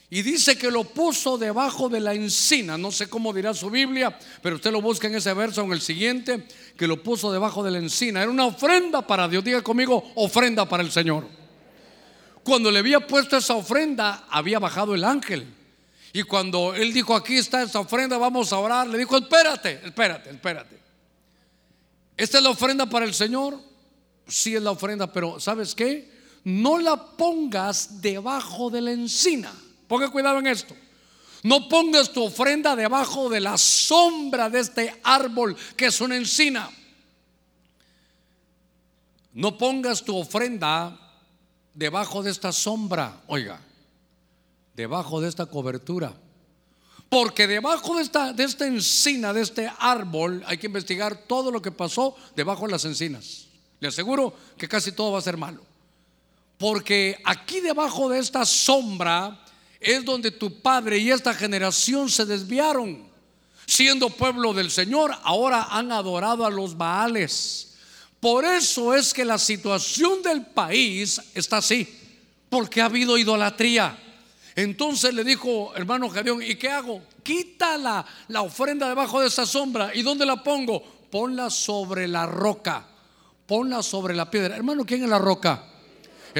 [0.09, 2.79] Y dice que lo puso debajo de la encina.
[2.79, 5.81] No sé cómo dirá su Biblia, pero usted lo busca en ese verso en el
[5.81, 6.47] siguiente,
[6.77, 8.23] que lo puso debajo de la encina.
[8.23, 9.43] Era una ofrenda para Dios.
[9.43, 11.27] Diga conmigo, ofrenda para el Señor.
[12.45, 15.53] Cuando le había puesto esa ofrenda, había bajado el ángel.
[16.13, 20.31] Y cuando él dijo, aquí está esa ofrenda, vamos a orar, le dijo, espérate, espérate,
[20.31, 20.81] espérate.
[22.17, 23.61] ¿Esta es la ofrenda para el Señor?
[24.29, 26.11] Sí es la ofrenda, pero ¿sabes qué?
[26.45, 29.53] No la pongas debajo de la encina.
[29.89, 30.74] Ponga cuidado en esto.
[31.43, 36.70] No pongas tu ofrenda debajo de la sombra de este árbol que es una encina.
[39.32, 40.99] No pongas tu ofrenda
[41.74, 43.61] debajo de esta sombra, oiga,
[44.74, 46.14] debajo de esta cobertura.
[47.09, 51.62] Porque debajo de esta, de esta encina, de este árbol, hay que investigar todo lo
[51.62, 53.47] que pasó debajo de las encinas.
[53.78, 55.62] Le aseguro que casi todo va a ser malo.
[56.59, 59.45] Porque aquí debajo de esta sombra
[59.81, 63.07] es donde tu padre y esta generación se desviaron.
[63.66, 67.74] Siendo pueblo del Señor, ahora han adorado a los Baales.
[68.20, 71.89] Por eso es que la situación del país está así,
[72.49, 73.99] porque ha habido idolatría.
[74.55, 77.03] Entonces le dijo, hermano Gedeón, ¿y qué hago?
[77.22, 79.95] Quita la, la ofrenda debajo de esa sombra.
[79.95, 80.83] ¿Y dónde la pongo?
[81.11, 82.87] Ponla sobre la roca.
[83.47, 84.57] Ponla sobre la piedra.
[84.57, 85.64] Hermano, ¿quién es la roca?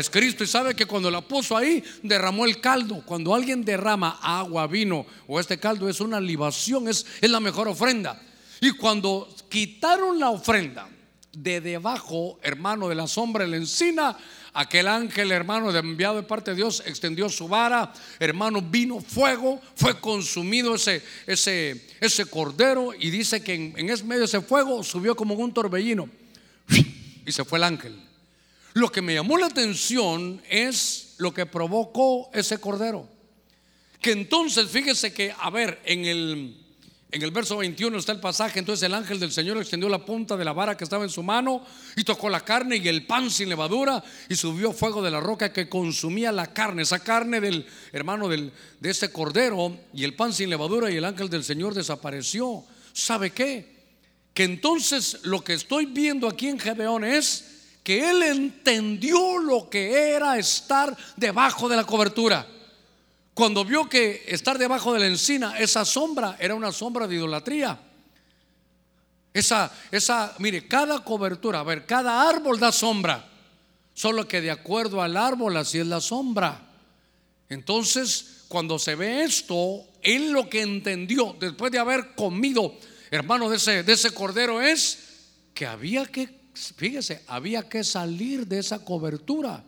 [0.01, 3.03] Es Cristo y sabe que cuando la puso ahí derramó el caldo.
[3.05, 7.68] Cuando alguien derrama agua, vino o este caldo es una libación, es, es la mejor
[7.68, 8.20] ofrenda.
[8.61, 10.88] Y cuando quitaron la ofrenda
[11.32, 14.16] de debajo, hermano, de la sombra de la encina,
[14.55, 20.01] aquel ángel, hermano, enviado de parte de Dios, extendió su vara, hermano, vino fuego, fue
[20.01, 25.14] consumido ese, ese, ese cordero y dice que en, en medio de ese fuego subió
[25.14, 26.09] como un torbellino
[27.26, 28.03] y se fue el ángel.
[28.77, 33.09] Lo que me llamó la atención es lo que provocó ese cordero.
[34.03, 36.62] Que entonces, fíjese que, a ver, en el,
[37.11, 40.37] en el verso 21 está el pasaje, entonces el ángel del Señor extendió la punta
[40.37, 41.64] de la vara que estaba en su mano
[41.97, 45.55] y tocó la carne y el pan sin levadura y subió fuego de la roca
[45.55, 47.64] que consumía la carne, esa carne del
[47.95, 51.72] hermano del, de ese cordero y el pan sin levadura y el ángel del Señor
[51.72, 52.62] desapareció.
[52.93, 53.74] ¿Sabe qué?
[54.35, 57.55] Que entonces lo que estoy viendo aquí en Gedeón es
[57.87, 62.45] que él entendió lo que era estar debajo de la cobertura.
[63.32, 67.78] Cuando vio que estar debajo de la encina, esa sombra era una sombra de idolatría.
[69.32, 73.24] Esa, esa, mire, cada cobertura, a ver, cada árbol da sombra.
[73.95, 76.61] Solo que de acuerdo al árbol, así es la sombra.
[77.49, 82.74] Entonces, cuando se ve esto, él lo que entendió después de haber comido,
[83.12, 86.45] hermano, de ese, de ese cordero es que había que
[86.76, 89.62] fíjese, había que salir de esa cobertura.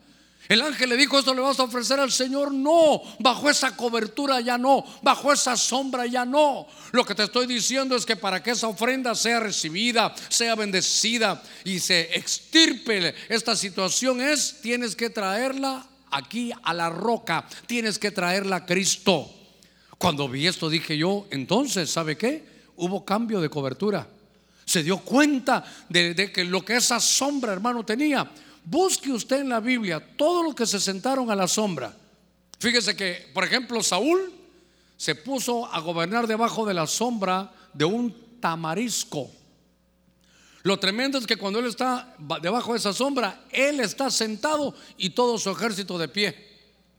[0.49, 2.53] El ángel le dijo, ¿esto le vas a ofrecer al Señor?
[2.53, 6.67] No, bajo esa cobertura ya no, bajo esa sombra ya no.
[6.93, 11.43] Lo que te estoy diciendo es que para que esa ofrenda sea recibida, sea bendecida
[11.65, 18.11] y se extirpe esta situación es, tienes que traerla aquí a la roca, tienes que
[18.11, 19.31] traerla a Cristo.
[19.99, 22.47] Cuando vi esto dije yo, entonces, ¿sabe qué?
[22.77, 24.09] Hubo cambio de cobertura
[24.69, 28.31] se dio cuenta de, que lo que esa sombra, hermano, tenía.
[28.63, 31.97] Busque usted en la Biblia todos los que se sentaron a la sombra.
[32.59, 34.31] Fíjese que, por ejemplo, Saúl
[34.95, 39.31] se puso a gobernar debajo de la sombra de un tamarisco.
[40.65, 45.11] Lo tremendo es que cuando él está debajo de esa sombra, él está sentado y
[45.11, 46.49] todo su ejército de pie.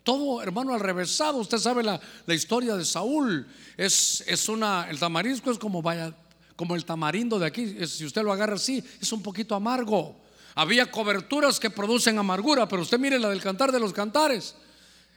[0.01, 1.37] Todo, hermano, al revésado.
[1.37, 2.01] Usted sabe la,
[2.33, 3.45] historia de Saúl.
[3.77, 6.15] Es, es, una, el tamarisco es como, vaya,
[6.59, 7.87] como el tamarindo de aquí.
[7.87, 10.19] si usted lo agarra así, es un poquito amargo.
[10.55, 14.55] Había coberturas que producen amargura, pero usted mire la del cantar de los cantares.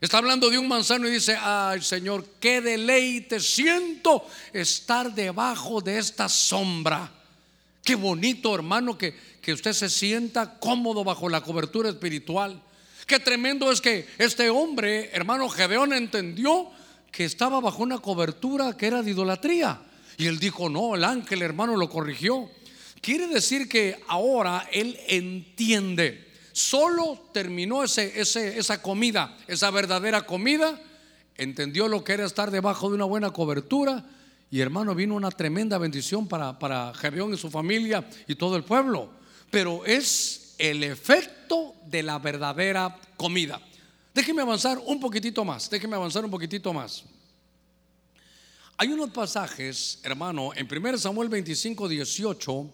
[0.00, 5.98] Está hablando de un manzano y dice, ay Señor, qué deleite siento estar debajo de
[5.98, 7.10] esta sombra.
[7.82, 12.62] Qué bonito, hermano, que, que usted se sienta cómodo bajo la cobertura espiritual.
[13.04, 16.70] Qué tremendo es que este hombre, hermano Gedeón, entendió
[17.10, 19.80] que estaba bajo una cobertura que era de idolatría.
[20.18, 22.50] Y él dijo, no, el ángel hermano lo corrigió.
[23.00, 26.30] Quiere decir que ahora él entiende.
[26.52, 30.80] Solo terminó ese, esa comida, esa verdadera comida.
[31.36, 34.04] Entendió lo que era estar debajo de una buena cobertura.
[34.50, 36.92] Y hermano, vino una tremenda bendición para, para
[37.32, 39.10] y su familia y todo el pueblo.
[39.50, 43.60] Pero es el efecto de la verdadera comida.
[44.14, 47.04] Déjeme avanzar un poquitito más, déjeme avanzar un poquitito más.
[48.82, 52.70] Hay unos pasajes, hermano, en 1 Samuel 25, 18,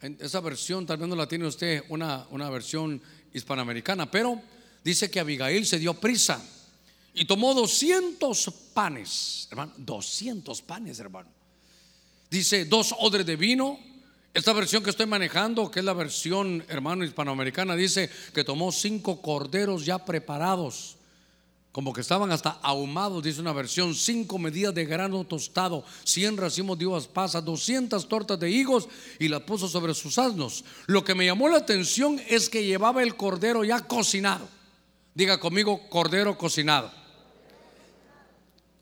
[0.00, 3.00] en esa versión tal vez no la tiene usted, una, una versión
[3.32, 4.42] hispanoamericana, pero
[4.82, 6.44] dice que Abigail se dio prisa
[7.14, 11.28] y tomó 200 panes, hermano, 200 panes, hermano.
[12.28, 13.78] Dice dos odres de vino,
[14.34, 19.22] esta versión que estoy manejando, que es la versión hermano hispanoamericana, dice que tomó cinco
[19.22, 20.96] corderos ya preparados,
[21.74, 26.78] como que estaban hasta ahumados, dice una versión, cinco medidas de grano tostado, cien racimos
[26.78, 30.64] de uvas pasas, doscientas tortas de higos y las puso sobre sus asnos.
[30.86, 34.48] Lo que me llamó la atención es que llevaba el cordero ya cocinado.
[35.16, 36.92] Diga conmigo, cordero cocinado.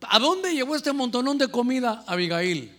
[0.02, 2.76] ¿A dónde llevó este montonón de comida Abigail?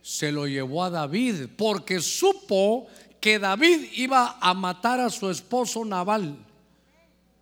[0.00, 2.86] se lo llevó a David porque supo
[3.20, 6.38] que David iba a matar a su esposo Naval.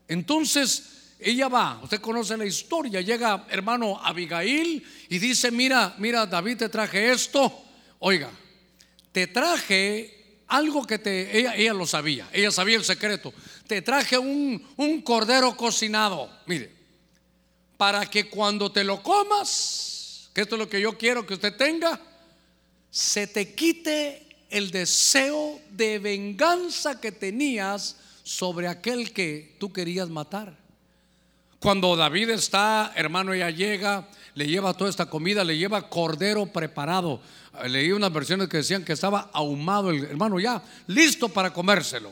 [0.08, 0.93] Entonces
[1.24, 6.68] ella va, usted conoce la historia, llega hermano Abigail y dice, mira, mira David te
[6.68, 7.64] traje esto,
[7.98, 8.30] oiga,
[9.10, 13.32] te traje algo que te, ella, ella lo sabía, ella sabía el secreto,
[13.66, 16.70] te traje un, un cordero cocinado, mire,
[17.76, 21.56] para que cuando te lo comas, que esto es lo que yo quiero que usted
[21.56, 22.00] tenga,
[22.90, 30.63] se te quite el deseo de venganza que tenías sobre aquel que tú querías matar.
[31.64, 37.22] Cuando David está, hermano, ella llega, le lleva toda esta comida, le lleva cordero preparado.
[37.66, 42.10] Leí unas versiones que decían que estaba ahumado el hermano ya, listo para comérselo.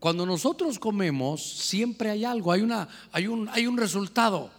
[0.00, 4.50] Cuando nosotros comemos, siempre hay algo, hay, una, hay, un, hay un resultado.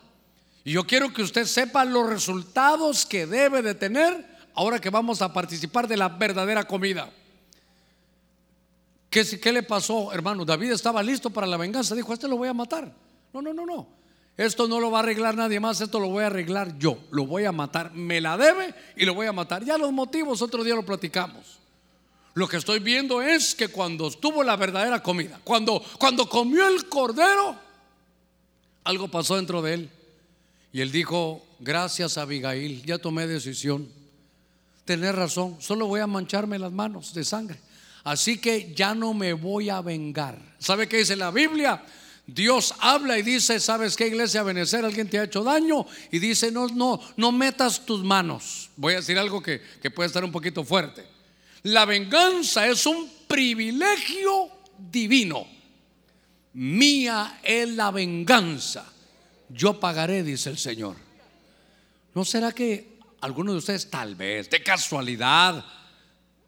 [0.64, 5.22] Y yo quiero que usted sepa los resultados que debe de tener ahora que vamos
[5.22, 7.12] a participar de la verdadera comida.
[9.10, 10.46] ¿Qué, ¿Qué, le pasó, hermano?
[10.46, 11.96] David estaba listo para la venganza.
[11.96, 13.11] Dijo, este lo voy a matar.
[13.34, 13.88] No, no, no, no.
[14.38, 16.98] Esto no lo va a arreglar nadie más, esto lo voy a arreglar yo.
[17.12, 17.94] Lo voy a matar.
[17.94, 19.64] Me la debe y lo voy a matar.
[19.64, 21.60] Ya los motivos otro día lo platicamos.
[22.34, 26.88] Lo que estoy viendo es que cuando estuvo la verdadera comida, cuando, cuando comió el
[26.88, 27.56] cordero,
[28.86, 29.90] algo pasó dentro de él.
[30.72, 33.90] Y él dijo, gracias Abigail, ya tomé decisión
[34.86, 37.60] tener razón, solo voy a mancharme las manos de sangre.
[38.04, 40.38] Así que ya no me voy a vengar.
[40.58, 41.84] ¿Sabe qué dice la Biblia?
[42.34, 44.86] Dios habla y dice, ¿sabes qué iglesia Benecer?
[44.86, 48.70] Alguien te ha hecho daño y dice, no, no, no metas tus manos.
[48.78, 51.06] Voy a decir algo que, que puede estar un poquito fuerte.
[51.64, 55.46] La venganza es un privilegio divino.
[56.54, 58.86] Mía es la venganza.
[59.50, 60.96] Yo pagaré, dice el Señor.
[62.14, 65.64] ¿No será que algunos de ustedes tal vez, de casualidad,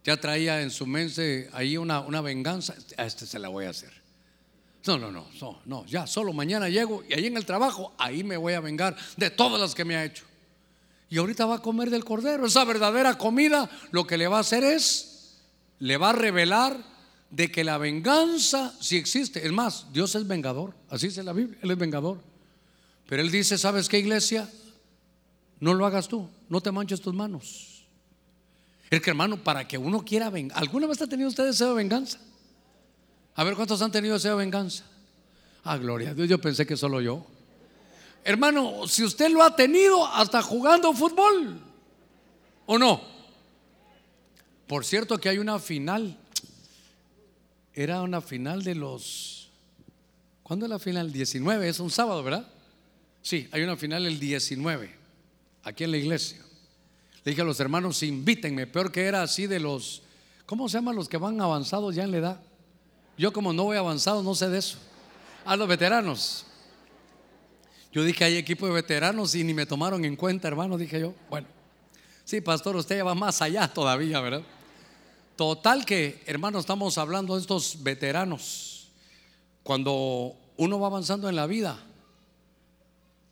[0.03, 3.69] ya traía en su mente ahí una, una venganza, a este se la voy a
[3.69, 4.02] hacer.
[4.85, 8.23] No, no, no, no, no, ya solo mañana llego y ahí en el trabajo, ahí
[8.23, 10.25] me voy a vengar de todas las que me ha hecho.
[11.09, 12.45] Y ahorita va a comer del cordero.
[12.45, 15.37] Esa verdadera comida lo que le va a hacer es,
[15.79, 16.75] le va a revelar
[17.29, 19.45] de que la venganza sí existe.
[19.45, 22.19] Es más, Dios es vengador, así dice la Biblia, Él es vengador.
[23.07, 24.49] Pero Él dice, ¿sabes qué iglesia?
[25.59, 27.85] No lo hagas tú, no te manches tus manos.
[28.89, 31.75] Es que hermano, para que uno quiera vengar, ¿alguna vez ha tenido usted deseo de
[31.75, 32.19] venganza?
[33.35, 34.83] A ver cuántos han tenido deseo de venganza.
[35.63, 37.25] Ah, gloria a Dios, yo pensé que solo yo.
[38.23, 41.59] Hermano, si usted lo ha tenido hasta jugando fútbol,
[42.65, 43.01] ¿o no?
[44.67, 46.17] Por cierto que hay una final.
[47.73, 49.49] Era una final de los...
[50.43, 51.11] ¿Cuándo es la final?
[51.11, 52.47] 19, es un sábado, ¿verdad?
[53.21, 54.93] Sí, hay una final el 19
[55.63, 56.39] aquí en la iglesia.
[57.23, 58.67] Le dije a los hermanos, invítenme.
[58.67, 60.03] Peor que era así de los,
[60.45, 62.41] ¿cómo se llaman los que van avanzados ya en la edad?
[63.17, 64.77] Yo como no voy avanzado, no sé de eso.
[65.45, 66.45] A los veteranos.
[67.91, 71.13] Yo dije, hay equipo de veteranos y ni me tomaron en cuenta, hermano, dije yo.
[71.29, 71.47] Bueno,
[72.23, 74.41] sí, pastor, usted ya va más allá todavía, ¿verdad?
[75.35, 78.87] Total que, hermano, estamos hablando de estos veteranos.
[79.61, 81.79] Cuando uno va avanzando en la vida,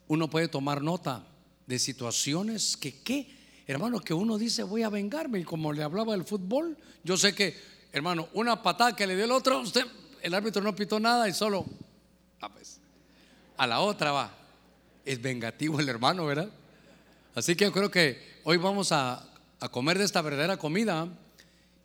[0.08, 1.26] uno puede tomar nota
[1.66, 3.28] de situaciones que, ¿qué?
[3.66, 5.40] Hermano, que uno dice, voy a vengarme.
[5.40, 7.56] Y como le hablaba del fútbol, yo sé que,
[7.92, 9.86] hermano, una patada que le dio el otro, usted,
[10.22, 11.66] el árbitro no pitó nada y solo,
[12.42, 12.80] ah, pues,
[13.58, 14.32] a la otra va.
[15.04, 16.50] Es vengativo el hermano, ¿verdad?
[17.36, 19.28] Así que yo creo que hoy vamos a,
[19.72, 21.08] comer de esta verdadera comida.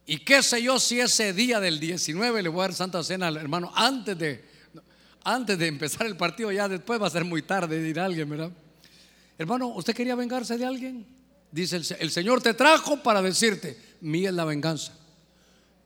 [0.07, 3.27] Y qué sé yo si ese día del 19 le voy a dar Santa Cena
[3.27, 4.45] al hermano antes de,
[5.25, 8.51] antes de empezar el partido, ya después va a ser muy tarde, dirá alguien, ¿verdad?
[9.37, 11.07] Hermano, ¿usted quería vengarse de alguien?
[11.51, 14.93] Dice el, el Señor te trajo para decirte, mía es la venganza.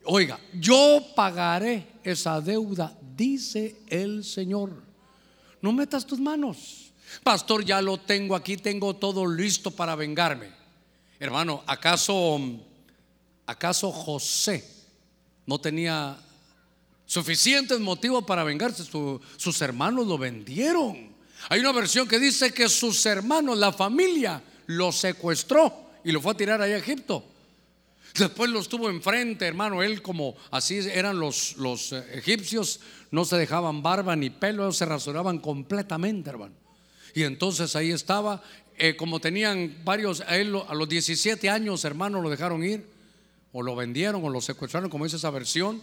[0.05, 4.83] Oiga, yo pagaré esa deuda, dice el Señor.
[5.61, 6.93] No metas tus manos.
[7.23, 10.51] Pastor, ya lo tengo aquí, tengo todo listo para vengarme.
[11.19, 12.41] Hermano, ¿acaso
[13.47, 14.65] acaso José
[15.45, 16.17] no tenía
[17.05, 18.85] suficientes motivos para vengarse?
[18.85, 21.11] sus hermanos lo vendieron.
[21.49, 26.33] Hay una versión que dice que sus hermanos, la familia, lo secuestró y lo fue
[26.33, 27.25] a tirar allá a Egipto.
[28.19, 29.83] Después los tuvo enfrente, hermano.
[29.83, 32.81] Él, como así eran los, los eh, egipcios,
[33.11, 36.55] no se dejaban barba ni pelo, se rasuraban completamente, hermano.
[37.15, 38.43] Y entonces ahí estaba,
[38.77, 42.85] eh, como tenían varios, a él a los 17 años, hermano, lo dejaron ir,
[43.53, 45.81] o lo vendieron, o lo secuestraron, como dice esa versión.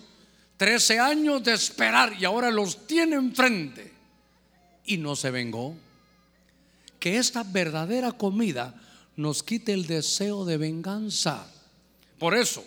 [0.58, 3.94] 13 años de esperar y ahora los tiene enfrente
[4.86, 5.76] y no se vengó.
[7.00, 8.74] Que esta verdadera comida
[9.16, 11.48] nos quite el deseo de venganza.
[12.18, 12.64] Por eso,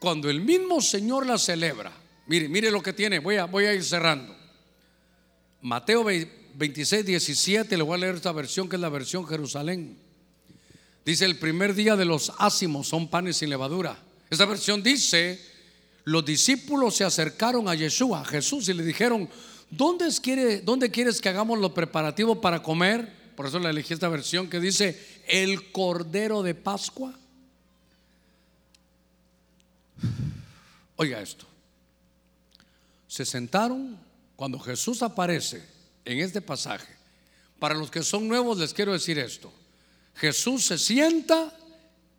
[0.00, 1.92] cuando el mismo Señor la celebra,
[2.26, 4.36] mire, mire lo que tiene, voy a, voy a ir cerrando.
[5.60, 9.98] Mateo 26, 17, le voy a leer esta versión que es la versión Jerusalén.
[11.04, 13.98] Dice, el primer día de los ácimos son panes sin levadura.
[14.30, 15.40] Esta versión dice,
[16.04, 19.28] los discípulos se acercaron a Yeshua, a Jesús, y le dijeron,
[19.70, 23.10] ¿dónde, quiere, ¿dónde quieres que hagamos lo preparativo para comer?
[23.34, 27.14] Por eso le elegí esta versión que dice, el cordero de Pascua.
[30.96, 31.46] Oiga esto.
[33.06, 33.98] Se sentaron
[34.36, 35.64] cuando Jesús aparece
[36.04, 36.96] en este pasaje.
[37.58, 39.52] Para los que son nuevos les quiero decir esto.
[40.14, 41.56] Jesús se sienta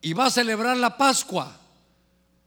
[0.01, 1.59] y va a celebrar la Pascua.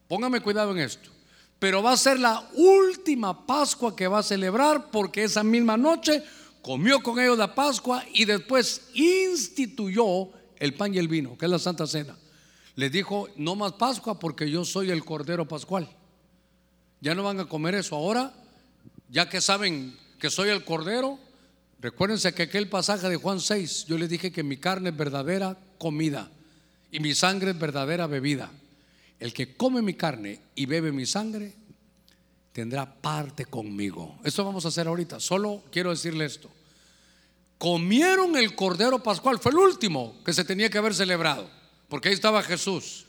[0.08, 1.10] Póngame cuidado en esto.
[1.58, 6.24] Pero va a ser la última Pascua que va a celebrar porque esa misma noche
[6.62, 11.50] comió con ellos la Pascua y después instituyó el pan y el vino, que es
[11.50, 12.16] la Santa Cena.
[12.74, 15.88] Les dijo, no más Pascua porque yo soy el Cordero Pascual.
[17.00, 17.96] Ya no van a comer eso.
[17.96, 18.32] Ahora,
[19.10, 21.18] ya que saben que soy el Cordero,
[21.80, 25.58] recuérdense que aquel pasaje de Juan 6, yo les dije que mi carne es verdadera
[25.78, 26.30] comida
[26.90, 28.50] y mi sangre es verdadera bebida.
[29.18, 31.54] El que come mi carne y bebe mi sangre
[32.52, 34.18] tendrá parte conmigo.
[34.24, 35.20] Eso vamos a hacer ahorita.
[35.20, 36.50] Solo quiero decirle esto.
[37.58, 41.61] Comieron el Cordero Pascual, fue el último que se tenía que haber celebrado
[41.92, 43.04] porque ahí estaba Jesús.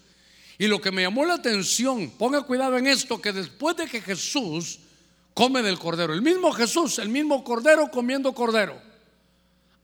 [0.57, 4.01] Y lo que me llamó la atención, ponga cuidado en esto, que después de que
[4.01, 4.77] Jesús
[5.33, 8.77] come del cordero, el mismo Jesús, el mismo cordero comiendo cordero,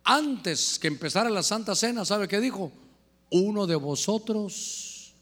[0.04, 2.74] antes que empezara la Santa Cena, ¿sabe qué dijo?
[3.30, 5.14] Uno de vosotros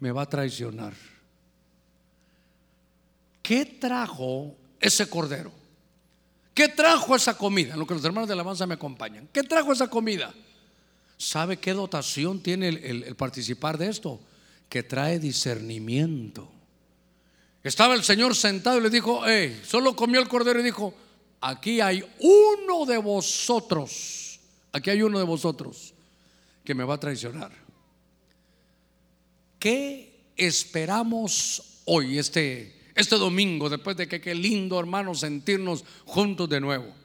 [0.00, 0.92] me va a traicionar.
[3.40, 5.52] ¿Qué trajo ese cordero?
[6.52, 7.76] ¿Qué trajo esa comida?
[7.76, 9.28] Lo que los hermanos de alabanza me acompañan.
[9.32, 10.34] ¿Qué trajo esa comida?
[11.22, 14.20] ¿Sabe qué dotación tiene el, participar de esto?
[14.68, 16.50] Que trae discernimiento.
[17.62, 20.92] Estaba el Señor sentado y le dijo, hey, solo comió el cordero y dijo,
[21.40, 24.40] aquí hay uno de vosotros,
[24.72, 25.94] aquí hay uno de vosotros
[26.64, 27.52] que me va a traicionar.
[29.60, 36.60] ¿Qué esperamos hoy, este, este domingo, después de que qué lindo hermano sentirnos juntos de
[36.60, 37.01] nuevo?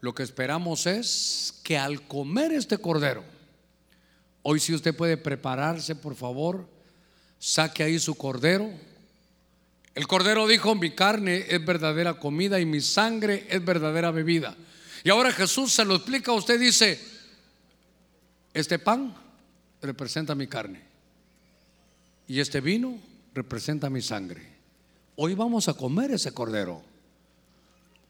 [0.00, 3.24] Lo que esperamos es que al comer este cordero,
[4.42, 6.68] hoy si usted puede prepararse, por favor,
[7.38, 8.70] saque ahí su cordero.
[9.94, 14.56] El cordero dijo, mi carne es verdadera comida y mi sangre es verdadera bebida.
[15.02, 17.00] Y ahora Jesús se lo explica usted, dice,
[18.54, 19.14] este pan
[19.82, 20.82] representa mi carne
[22.26, 22.98] y este vino
[23.34, 24.46] representa mi sangre.
[25.16, 26.87] Hoy vamos a comer ese cordero.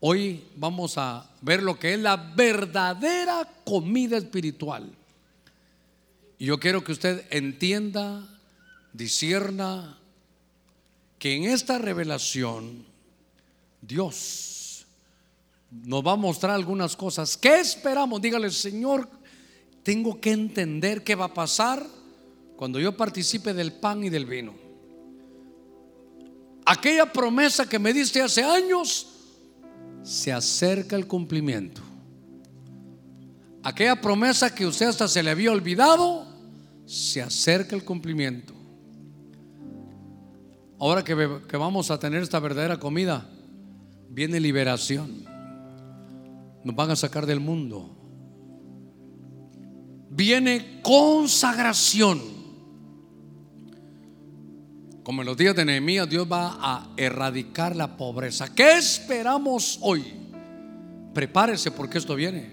[0.00, 4.88] Hoy vamos a ver lo que es la verdadera comida espiritual.
[6.38, 8.24] Y yo quiero que usted entienda,
[8.92, 9.98] disierna,
[11.18, 12.84] que en esta revelación
[13.82, 14.86] Dios
[15.70, 17.36] nos va a mostrar algunas cosas.
[17.36, 18.22] ¿Qué esperamos?
[18.22, 19.08] Dígale, Señor,
[19.82, 21.84] tengo que entender qué va a pasar
[22.56, 24.54] cuando yo participe del pan y del vino.
[26.64, 29.17] Aquella promesa que me diste hace años
[30.08, 31.82] se acerca el cumplimiento.
[33.62, 36.24] Aquella promesa que usted hasta se le había olvidado,
[36.86, 38.54] se acerca el cumplimiento.
[40.78, 43.28] Ahora que, que vamos a tener esta verdadera comida,
[44.08, 45.26] viene liberación.
[46.64, 47.94] Nos van a sacar del mundo.
[50.08, 52.37] Viene consagración.
[55.08, 58.54] Como en los días de Nehemías, Dios va a erradicar la pobreza.
[58.54, 60.04] ¿Qué esperamos hoy?
[61.14, 62.50] Prepárese porque esto viene.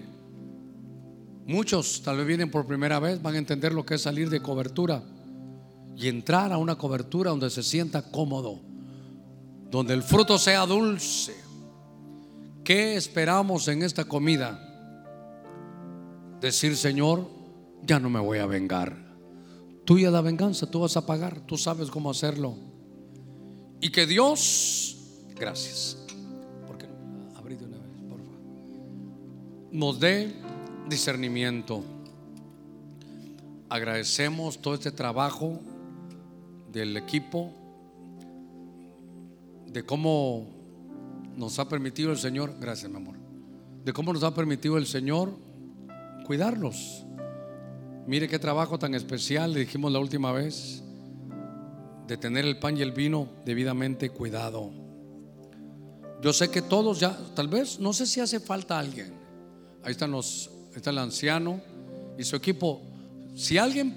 [1.44, 4.40] Muchos tal vez vienen por primera vez, van a entender lo que es salir de
[4.40, 5.02] cobertura
[5.98, 8.58] y entrar a una cobertura donde se sienta cómodo,
[9.70, 11.36] donde el fruto sea dulce.
[12.64, 14.58] ¿Qué esperamos en esta comida?
[16.40, 17.28] Decir, Señor,
[17.82, 19.05] ya no me voy a vengar.
[19.86, 22.56] Tuya la venganza, tú vas a pagar, tú sabes cómo hacerlo.
[23.80, 24.96] Y que Dios,
[25.36, 25.96] gracias,
[26.66, 26.86] porque
[27.36, 28.34] abrí de una vez, por favor,
[29.70, 30.34] nos dé
[30.88, 31.84] discernimiento.
[33.68, 35.60] Agradecemos todo este trabajo
[36.72, 37.52] del equipo,
[39.68, 40.48] de cómo
[41.36, 43.14] nos ha permitido el Señor, gracias mi amor,
[43.84, 45.30] de cómo nos ha permitido el Señor
[46.26, 47.05] cuidarlos.
[48.06, 50.82] Mire qué trabajo tan especial, le dijimos la última vez,
[52.06, 54.70] de tener el pan y el vino debidamente cuidado.
[56.22, 59.12] Yo sé que todos ya, tal vez, no sé si hace falta alguien.
[59.82, 61.60] Ahí están los, está el anciano
[62.16, 62.80] y su equipo.
[63.34, 63.96] Si alguien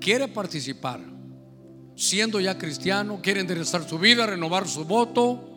[0.00, 1.00] quiere participar,
[1.94, 5.48] siendo ya cristiano, quiere enderezar su vida, renovar su voto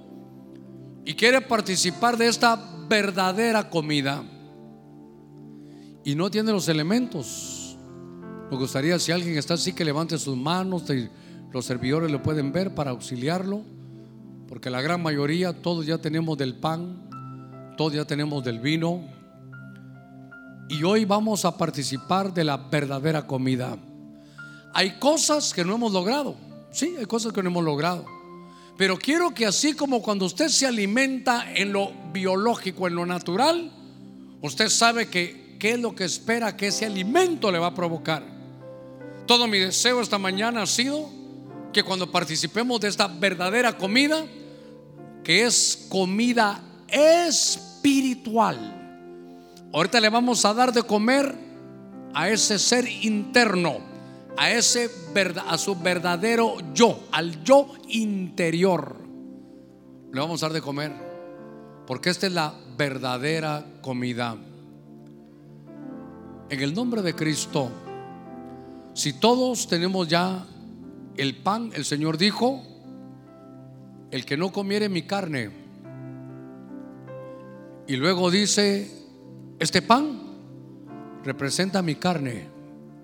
[1.03, 2.55] y quiere participar de esta
[2.87, 4.23] verdadera comida
[6.03, 7.58] y no tiene los elementos,
[8.49, 10.83] me gustaría si alguien está así que levante sus manos,
[11.51, 13.61] los servidores le pueden ver para auxiliarlo,
[14.47, 19.03] porque la gran mayoría todos ya tenemos del pan, todos ya tenemos del vino
[20.67, 23.77] y hoy vamos a participar de la verdadera comida.
[24.73, 26.35] Hay cosas que no hemos logrado.
[26.71, 28.05] Sí, hay cosas que no hemos logrado.
[28.77, 33.71] Pero quiero que así como cuando usted se alimenta en lo biológico, en lo natural,
[34.41, 38.38] usted sabe que qué es lo que espera que ese alimento le va a provocar.
[39.29, 41.07] Todo mi deseo esta mañana ha sido
[41.71, 44.25] que cuando participemos de esta verdadera comida,
[45.23, 48.57] que es comida espiritual,
[49.71, 51.35] ahorita le vamos a dar de comer
[52.11, 53.77] a ese ser interno
[54.35, 54.89] a ese
[55.47, 58.95] a su verdadero yo, al yo interior.
[60.11, 60.91] Le vamos a dar de comer,
[61.85, 64.35] porque esta es la verdadera comida.
[66.49, 67.69] En el nombre de Cristo,
[68.93, 70.45] si todos tenemos ya
[71.17, 72.63] el pan, el Señor dijo,
[74.11, 75.51] el que no comiere mi carne,
[77.87, 78.91] y luego dice,
[79.59, 80.21] este pan
[81.23, 82.59] representa mi carne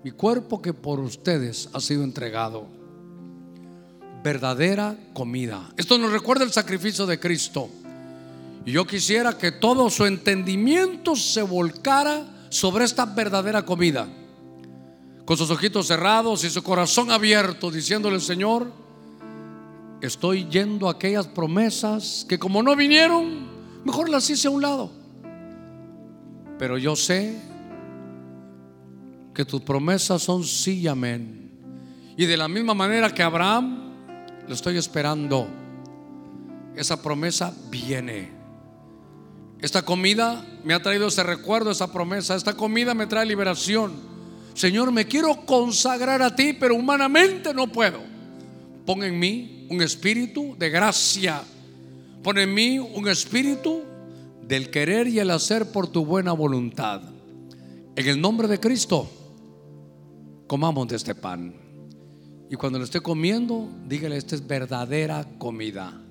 [0.06, 2.68] mi cuerpo que por ustedes ha sido entregado.
[4.24, 5.74] Verdadera comida.
[5.78, 7.70] Esto nos recuerda el sacrificio de Cristo.
[8.68, 14.08] Y yo quisiera que todo su entendimiento se volcara sobre esta verdadera comida.
[15.26, 18.72] Con sus ojitos cerrados y su corazón abierto, diciéndole, Señor,
[20.00, 23.48] estoy yendo a aquellas promesas que como no vinieron,
[23.84, 24.92] mejor las hice a un lado.
[26.60, 27.42] Pero yo sé
[29.34, 31.52] que tus promesas son sí y amén.
[32.16, 33.94] Y de la misma manera que Abraham,
[34.48, 35.48] lo estoy esperando.
[36.76, 38.32] Esa promesa viene.
[39.60, 42.36] Esta comida me ha traído ese recuerdo, esa promesa.
[42.36, 44.15] Esta comida me trae liberación.
[44.56, 48.00] Señor, me quiero consagrar a ti, pero humanamente no puedo.
[48.86, 51.44] Pon en mí un espíritu de gracia.
[52.24, 53.84] Pon en mí un espíritu
[54.48, 57.02] del querer y el hacer por tu buena voluntad.
[57.98, 59.10] En el nombre de Cristo
[60.48, 61.54] comamos de este pan.
[62.50, 66.02] Y cuando lo esté comiendo, dígale, esta es verdadera comida.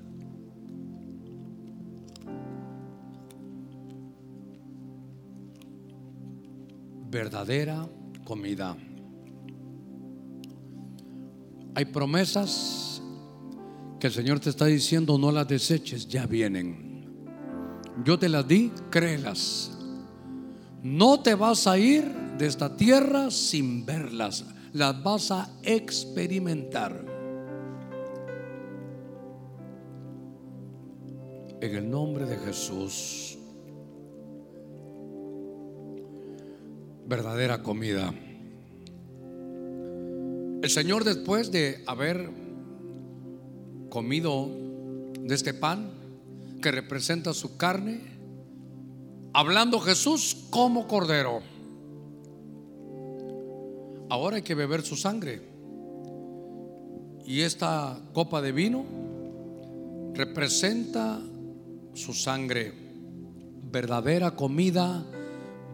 [7.08, 7.88] Verdadera
[8.24, 8.76] comida.
[11.74, 13.02] Hay promesas
[13.98, 17.06] que el Señor te está diciendo, no las deseches, ya vienen.
[18.04, 19.76] Yo te las di, créelas.
[20.82, 22.04] No te vas a ir
[22.38, 24.44] de esta tierra sin verlas.
[24.72, 27.04] las vas a experimentar.
[31.60, 33.33] En el nombre de Jesús.
[37.06, 38.12] Verdadera comida.
[40.62, 42.30] El Señor después de haber
[43.90, 44.48] comido
[45.20, 45.90] de este pan
[46.62, 48.00] que representa su carne,
[49.34, 51.42] hablando Jesús como cordero.
[54.08, 55.42] Ahora hay que beber su sangre.
[57.26, 58.84] Y esta copa de vino
[60.14, 61.20] representa
[61.92, 62.72] su sangre,
[63.70, 65.04] verdadera comida,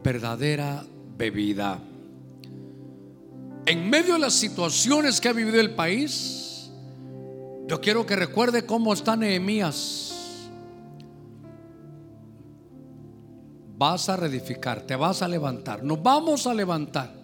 [0.03, 0.85] verdadera
[1.21, 1.79] bebida.
[3.67, 6.71] En medio de las situaciones que ha vivido el país,
[7.67, 10.15] yo quiero que recuerde cómo está Nehemías.
[13.77, 17.15] Vas a reedificar, te vas a levantar, nos vamos a levantar,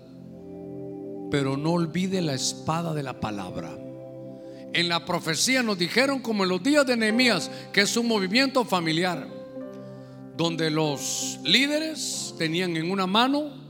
[1.30, 3.70] pero no olvide la espada de la palabra.
[4.74, 8.66] En la profecía nos dijeron, como en los días de Nehemías, que es un movimiento
[8.66, 9.26] familiar,
[10.36, 13.65] donde los líderes tenían en una mano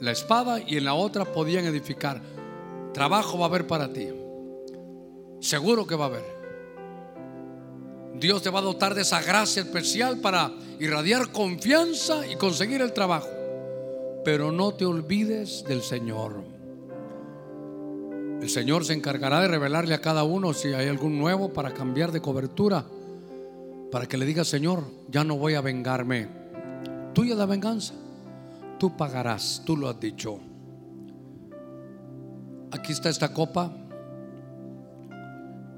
[0.00, 2.20] la espada y en la otra podían edificar.
[2.92, 4.08] Trabajo va a haber para ti.
[5.40, 6.36] Seguro que va a haber.
[8.14, 12.92] Dios te va a dotar de esa gracia especial para irradiar confianza y conseguir el
[12.92, 13.28] trabajo.
[14.24, 16.42] Pero no te olvides del Señor.
[18.40, 22.12] El Señor se encargará de revelarle a cada uno si hay algún nuevo para cambiar
[22.12, 22.84] de cobertura.
[23.90, 26.28] Para que le diga, Señor, ya no voy a vengarme.
[27.14, 27.94] Tuya la venganza.
[28.78, 30.38] Tú pagarás, tú lo has dicho.
[32.72, 33.72] Aquí está esta copa.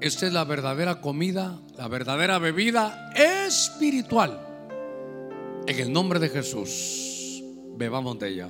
[0.01, 4.39] Esta es la verdadera comida, la verdadera bebida espiritual.
[5.67, 7.43] En el nombre de Jesús,
[7.77, 8.49] bebamos de ella.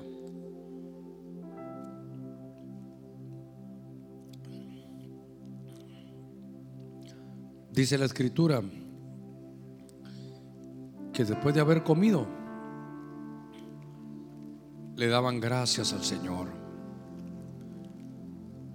[7.71, 8.61] Dice la escritura
[11.13, 12.38] que después de haber comido,
[14.99, 16.49] le daban gracias al Señor.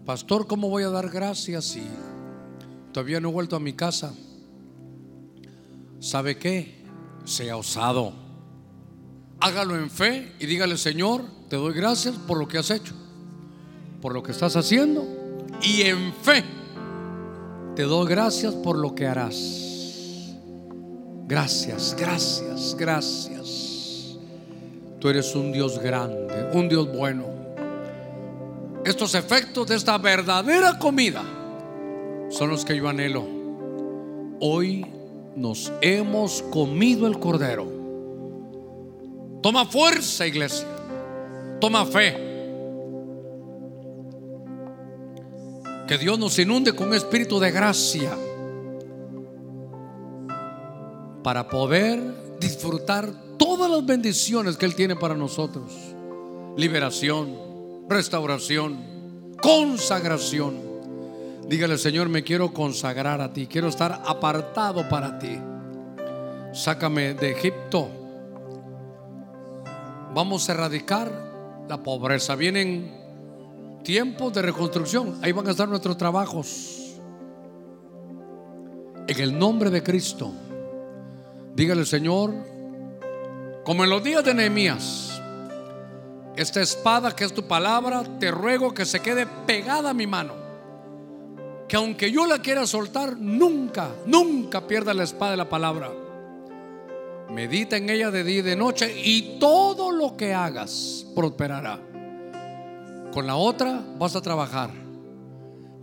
[0.06, 1.82] Pastor, ¿cómo voy a dar gracias si
[2.92, 4.14] todavía no he vuelto a mi casa?
[6.00, 6.82] ¿Sabe qué?
[7.26, 8.14] Sea osado.
[9.38, 12.94] Hágalo en fe y dígale, Señor, te doy gracias por lo que has hecho,
[14.00, 15.06] por lo que estás haciendo
[15.62, 16.42] y en fe
[17.76, 20.32] te doy gracias por lo que harás.
[21.26, 23.73] Gracias, gracias, gracias.
[25.04, 27.26] Tú eres un Dios grande, un Dios bueno.
[28.86, 31.22] Estos efectos de esta verdadera comida
[32.30, 33.22] son los que yo anhelo.
[34.40, 34.86] Hoy
[35.36, 37.66] nos hemos comido el cordero.
[39.42, 40.66] Toma fuerza, iglesia.
[41.60, 42.16] Toma fe.
[45.86, 48.16] Que Dios nos inunde con un espíritu de gracia
[51.22, 52.00] para poder
[52.40, 55.72] disfrutar todas las bendiciones que Él tiene para nosotros.
[56.56, 57.36] Liberación,
[57.88, 60.54] restauración, consagración.
[61.48, 65.38] Dígale, Señor, me quiero consagrar a ti, quiero estar apartado para ti.
[66.52, 67.88] Sácame de Egipto.
[70.14, 71.10] Vamos a erradicar
[71.68, 72.36] la pobreza.
[72.36, 73.04] Vienen
[73.82, 75.18] tiempos de reconstrucción.
[75.22, 77.00] Ahí van a estar nuestros trabajos.
[79.06, 80.32] En el nombre de Cristo.
[81.54, 82.32] Dígale, Señor,
[83.64, 85.22] como en los días de Nehemías,
[86.36, 90.34] esta espada que es tu palabra, te ruego que se quede pegada a mi mano.
[91.68, 95.90] Que aunque yo la quiera soltar, nunca, nunca pierda la espada de la palabra.
[97.30, 101.80] Medita en ella de día y de noche y todo lo que hagas prosperará.
[103.12, 104.70] Con la otra vas a trabajar,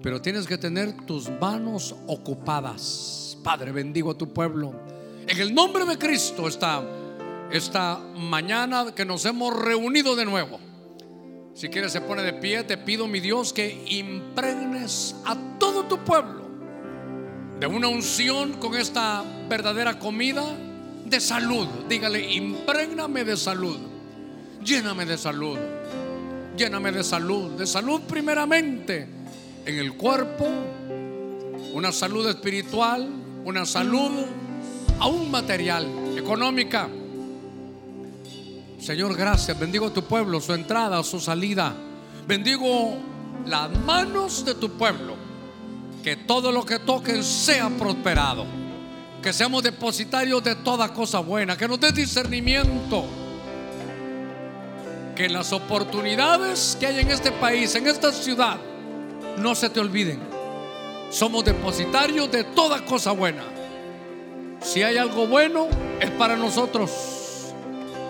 [0.04, 3.38] pero tienes que tener tus manos ocupadas.
[3.42, 4.74] Padre, bendigo a tu pueblo.
[5.26, 6.84] En el nombre de Cristo esta,
[7.52, 10.60] esta mañana que nos hemos reunido de nuevo.
[11.54, 16.00] Si quieres se pone de pie, te pido mi Dios que impregnes a todo tu
[16.00, 16.50] pueblo
[17.60, 20.44] de una unción con esta verdadera comida
[21.06, 21.68] de salud.
[21.88, 23.78] Dígale, imprégname de salud.
[24.64, 25.60] Lléname de salud.
[26.58, 29.08] Lléname de salud, de salud primeramente
[29.66, 30.48] en el cuerpo,
[31.74, 33.08] una salud espiritual,
[33.46, 34.12] una salud
[35.00, 35.88] aún material,
[36.18, 36.90] económica.
[38.82, 39.58] Señor, gracias.
[39.60, 41.72] Bendigo tu pueblo, su entrada, su salida.
[42.28, 42.98] Bendigo
[43.46, 45.16] las manos de tu pueblo.
[46.04, 48.44] Que todo lo que toquen sea prosperado.
[49.22, 51.56] Que seamos depositarios de toda cosa buena.
[51.56, 53.06] Que nos dé discernimiento
[55.16, 58.58] que las oportunidades que hay en este país, en esta ciudad,
[59.38, 60.20] no se te olviden.
[61.12, 63.44] Somos depositarios de toda cosa buena.
[64.60, 65.68] Si hay algo bueno,
[66.00, 67.21] es para nosotros.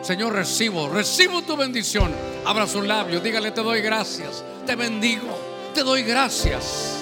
[0.01, 2.11] Señor, recibo, recibo tu bendición.
[2.45, 5.27] Abra sus labios, dígale, te doy gracias, te bendigo,
[5.73, 6.97] te doy gracias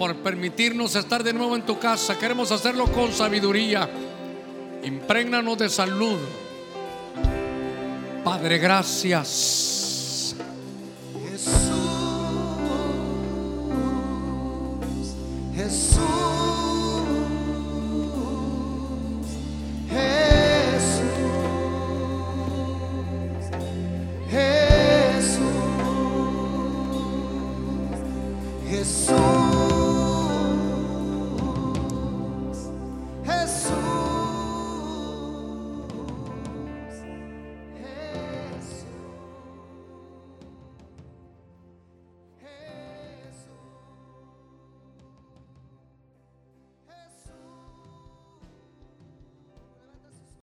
[0.00, 2.18] por permitirnos estar de nuevo en tu casa.
[2.18, 3.88] Queremos hacerlo con sabiduría.
[4.82, 6.18] Imprégnanos de salud.
[8.24, 10.34] Padre, gracias.
[11.30, 11.52] Jesús,
[15.54, 16.00] Jesús.
[19.90, 20.29] Jesús.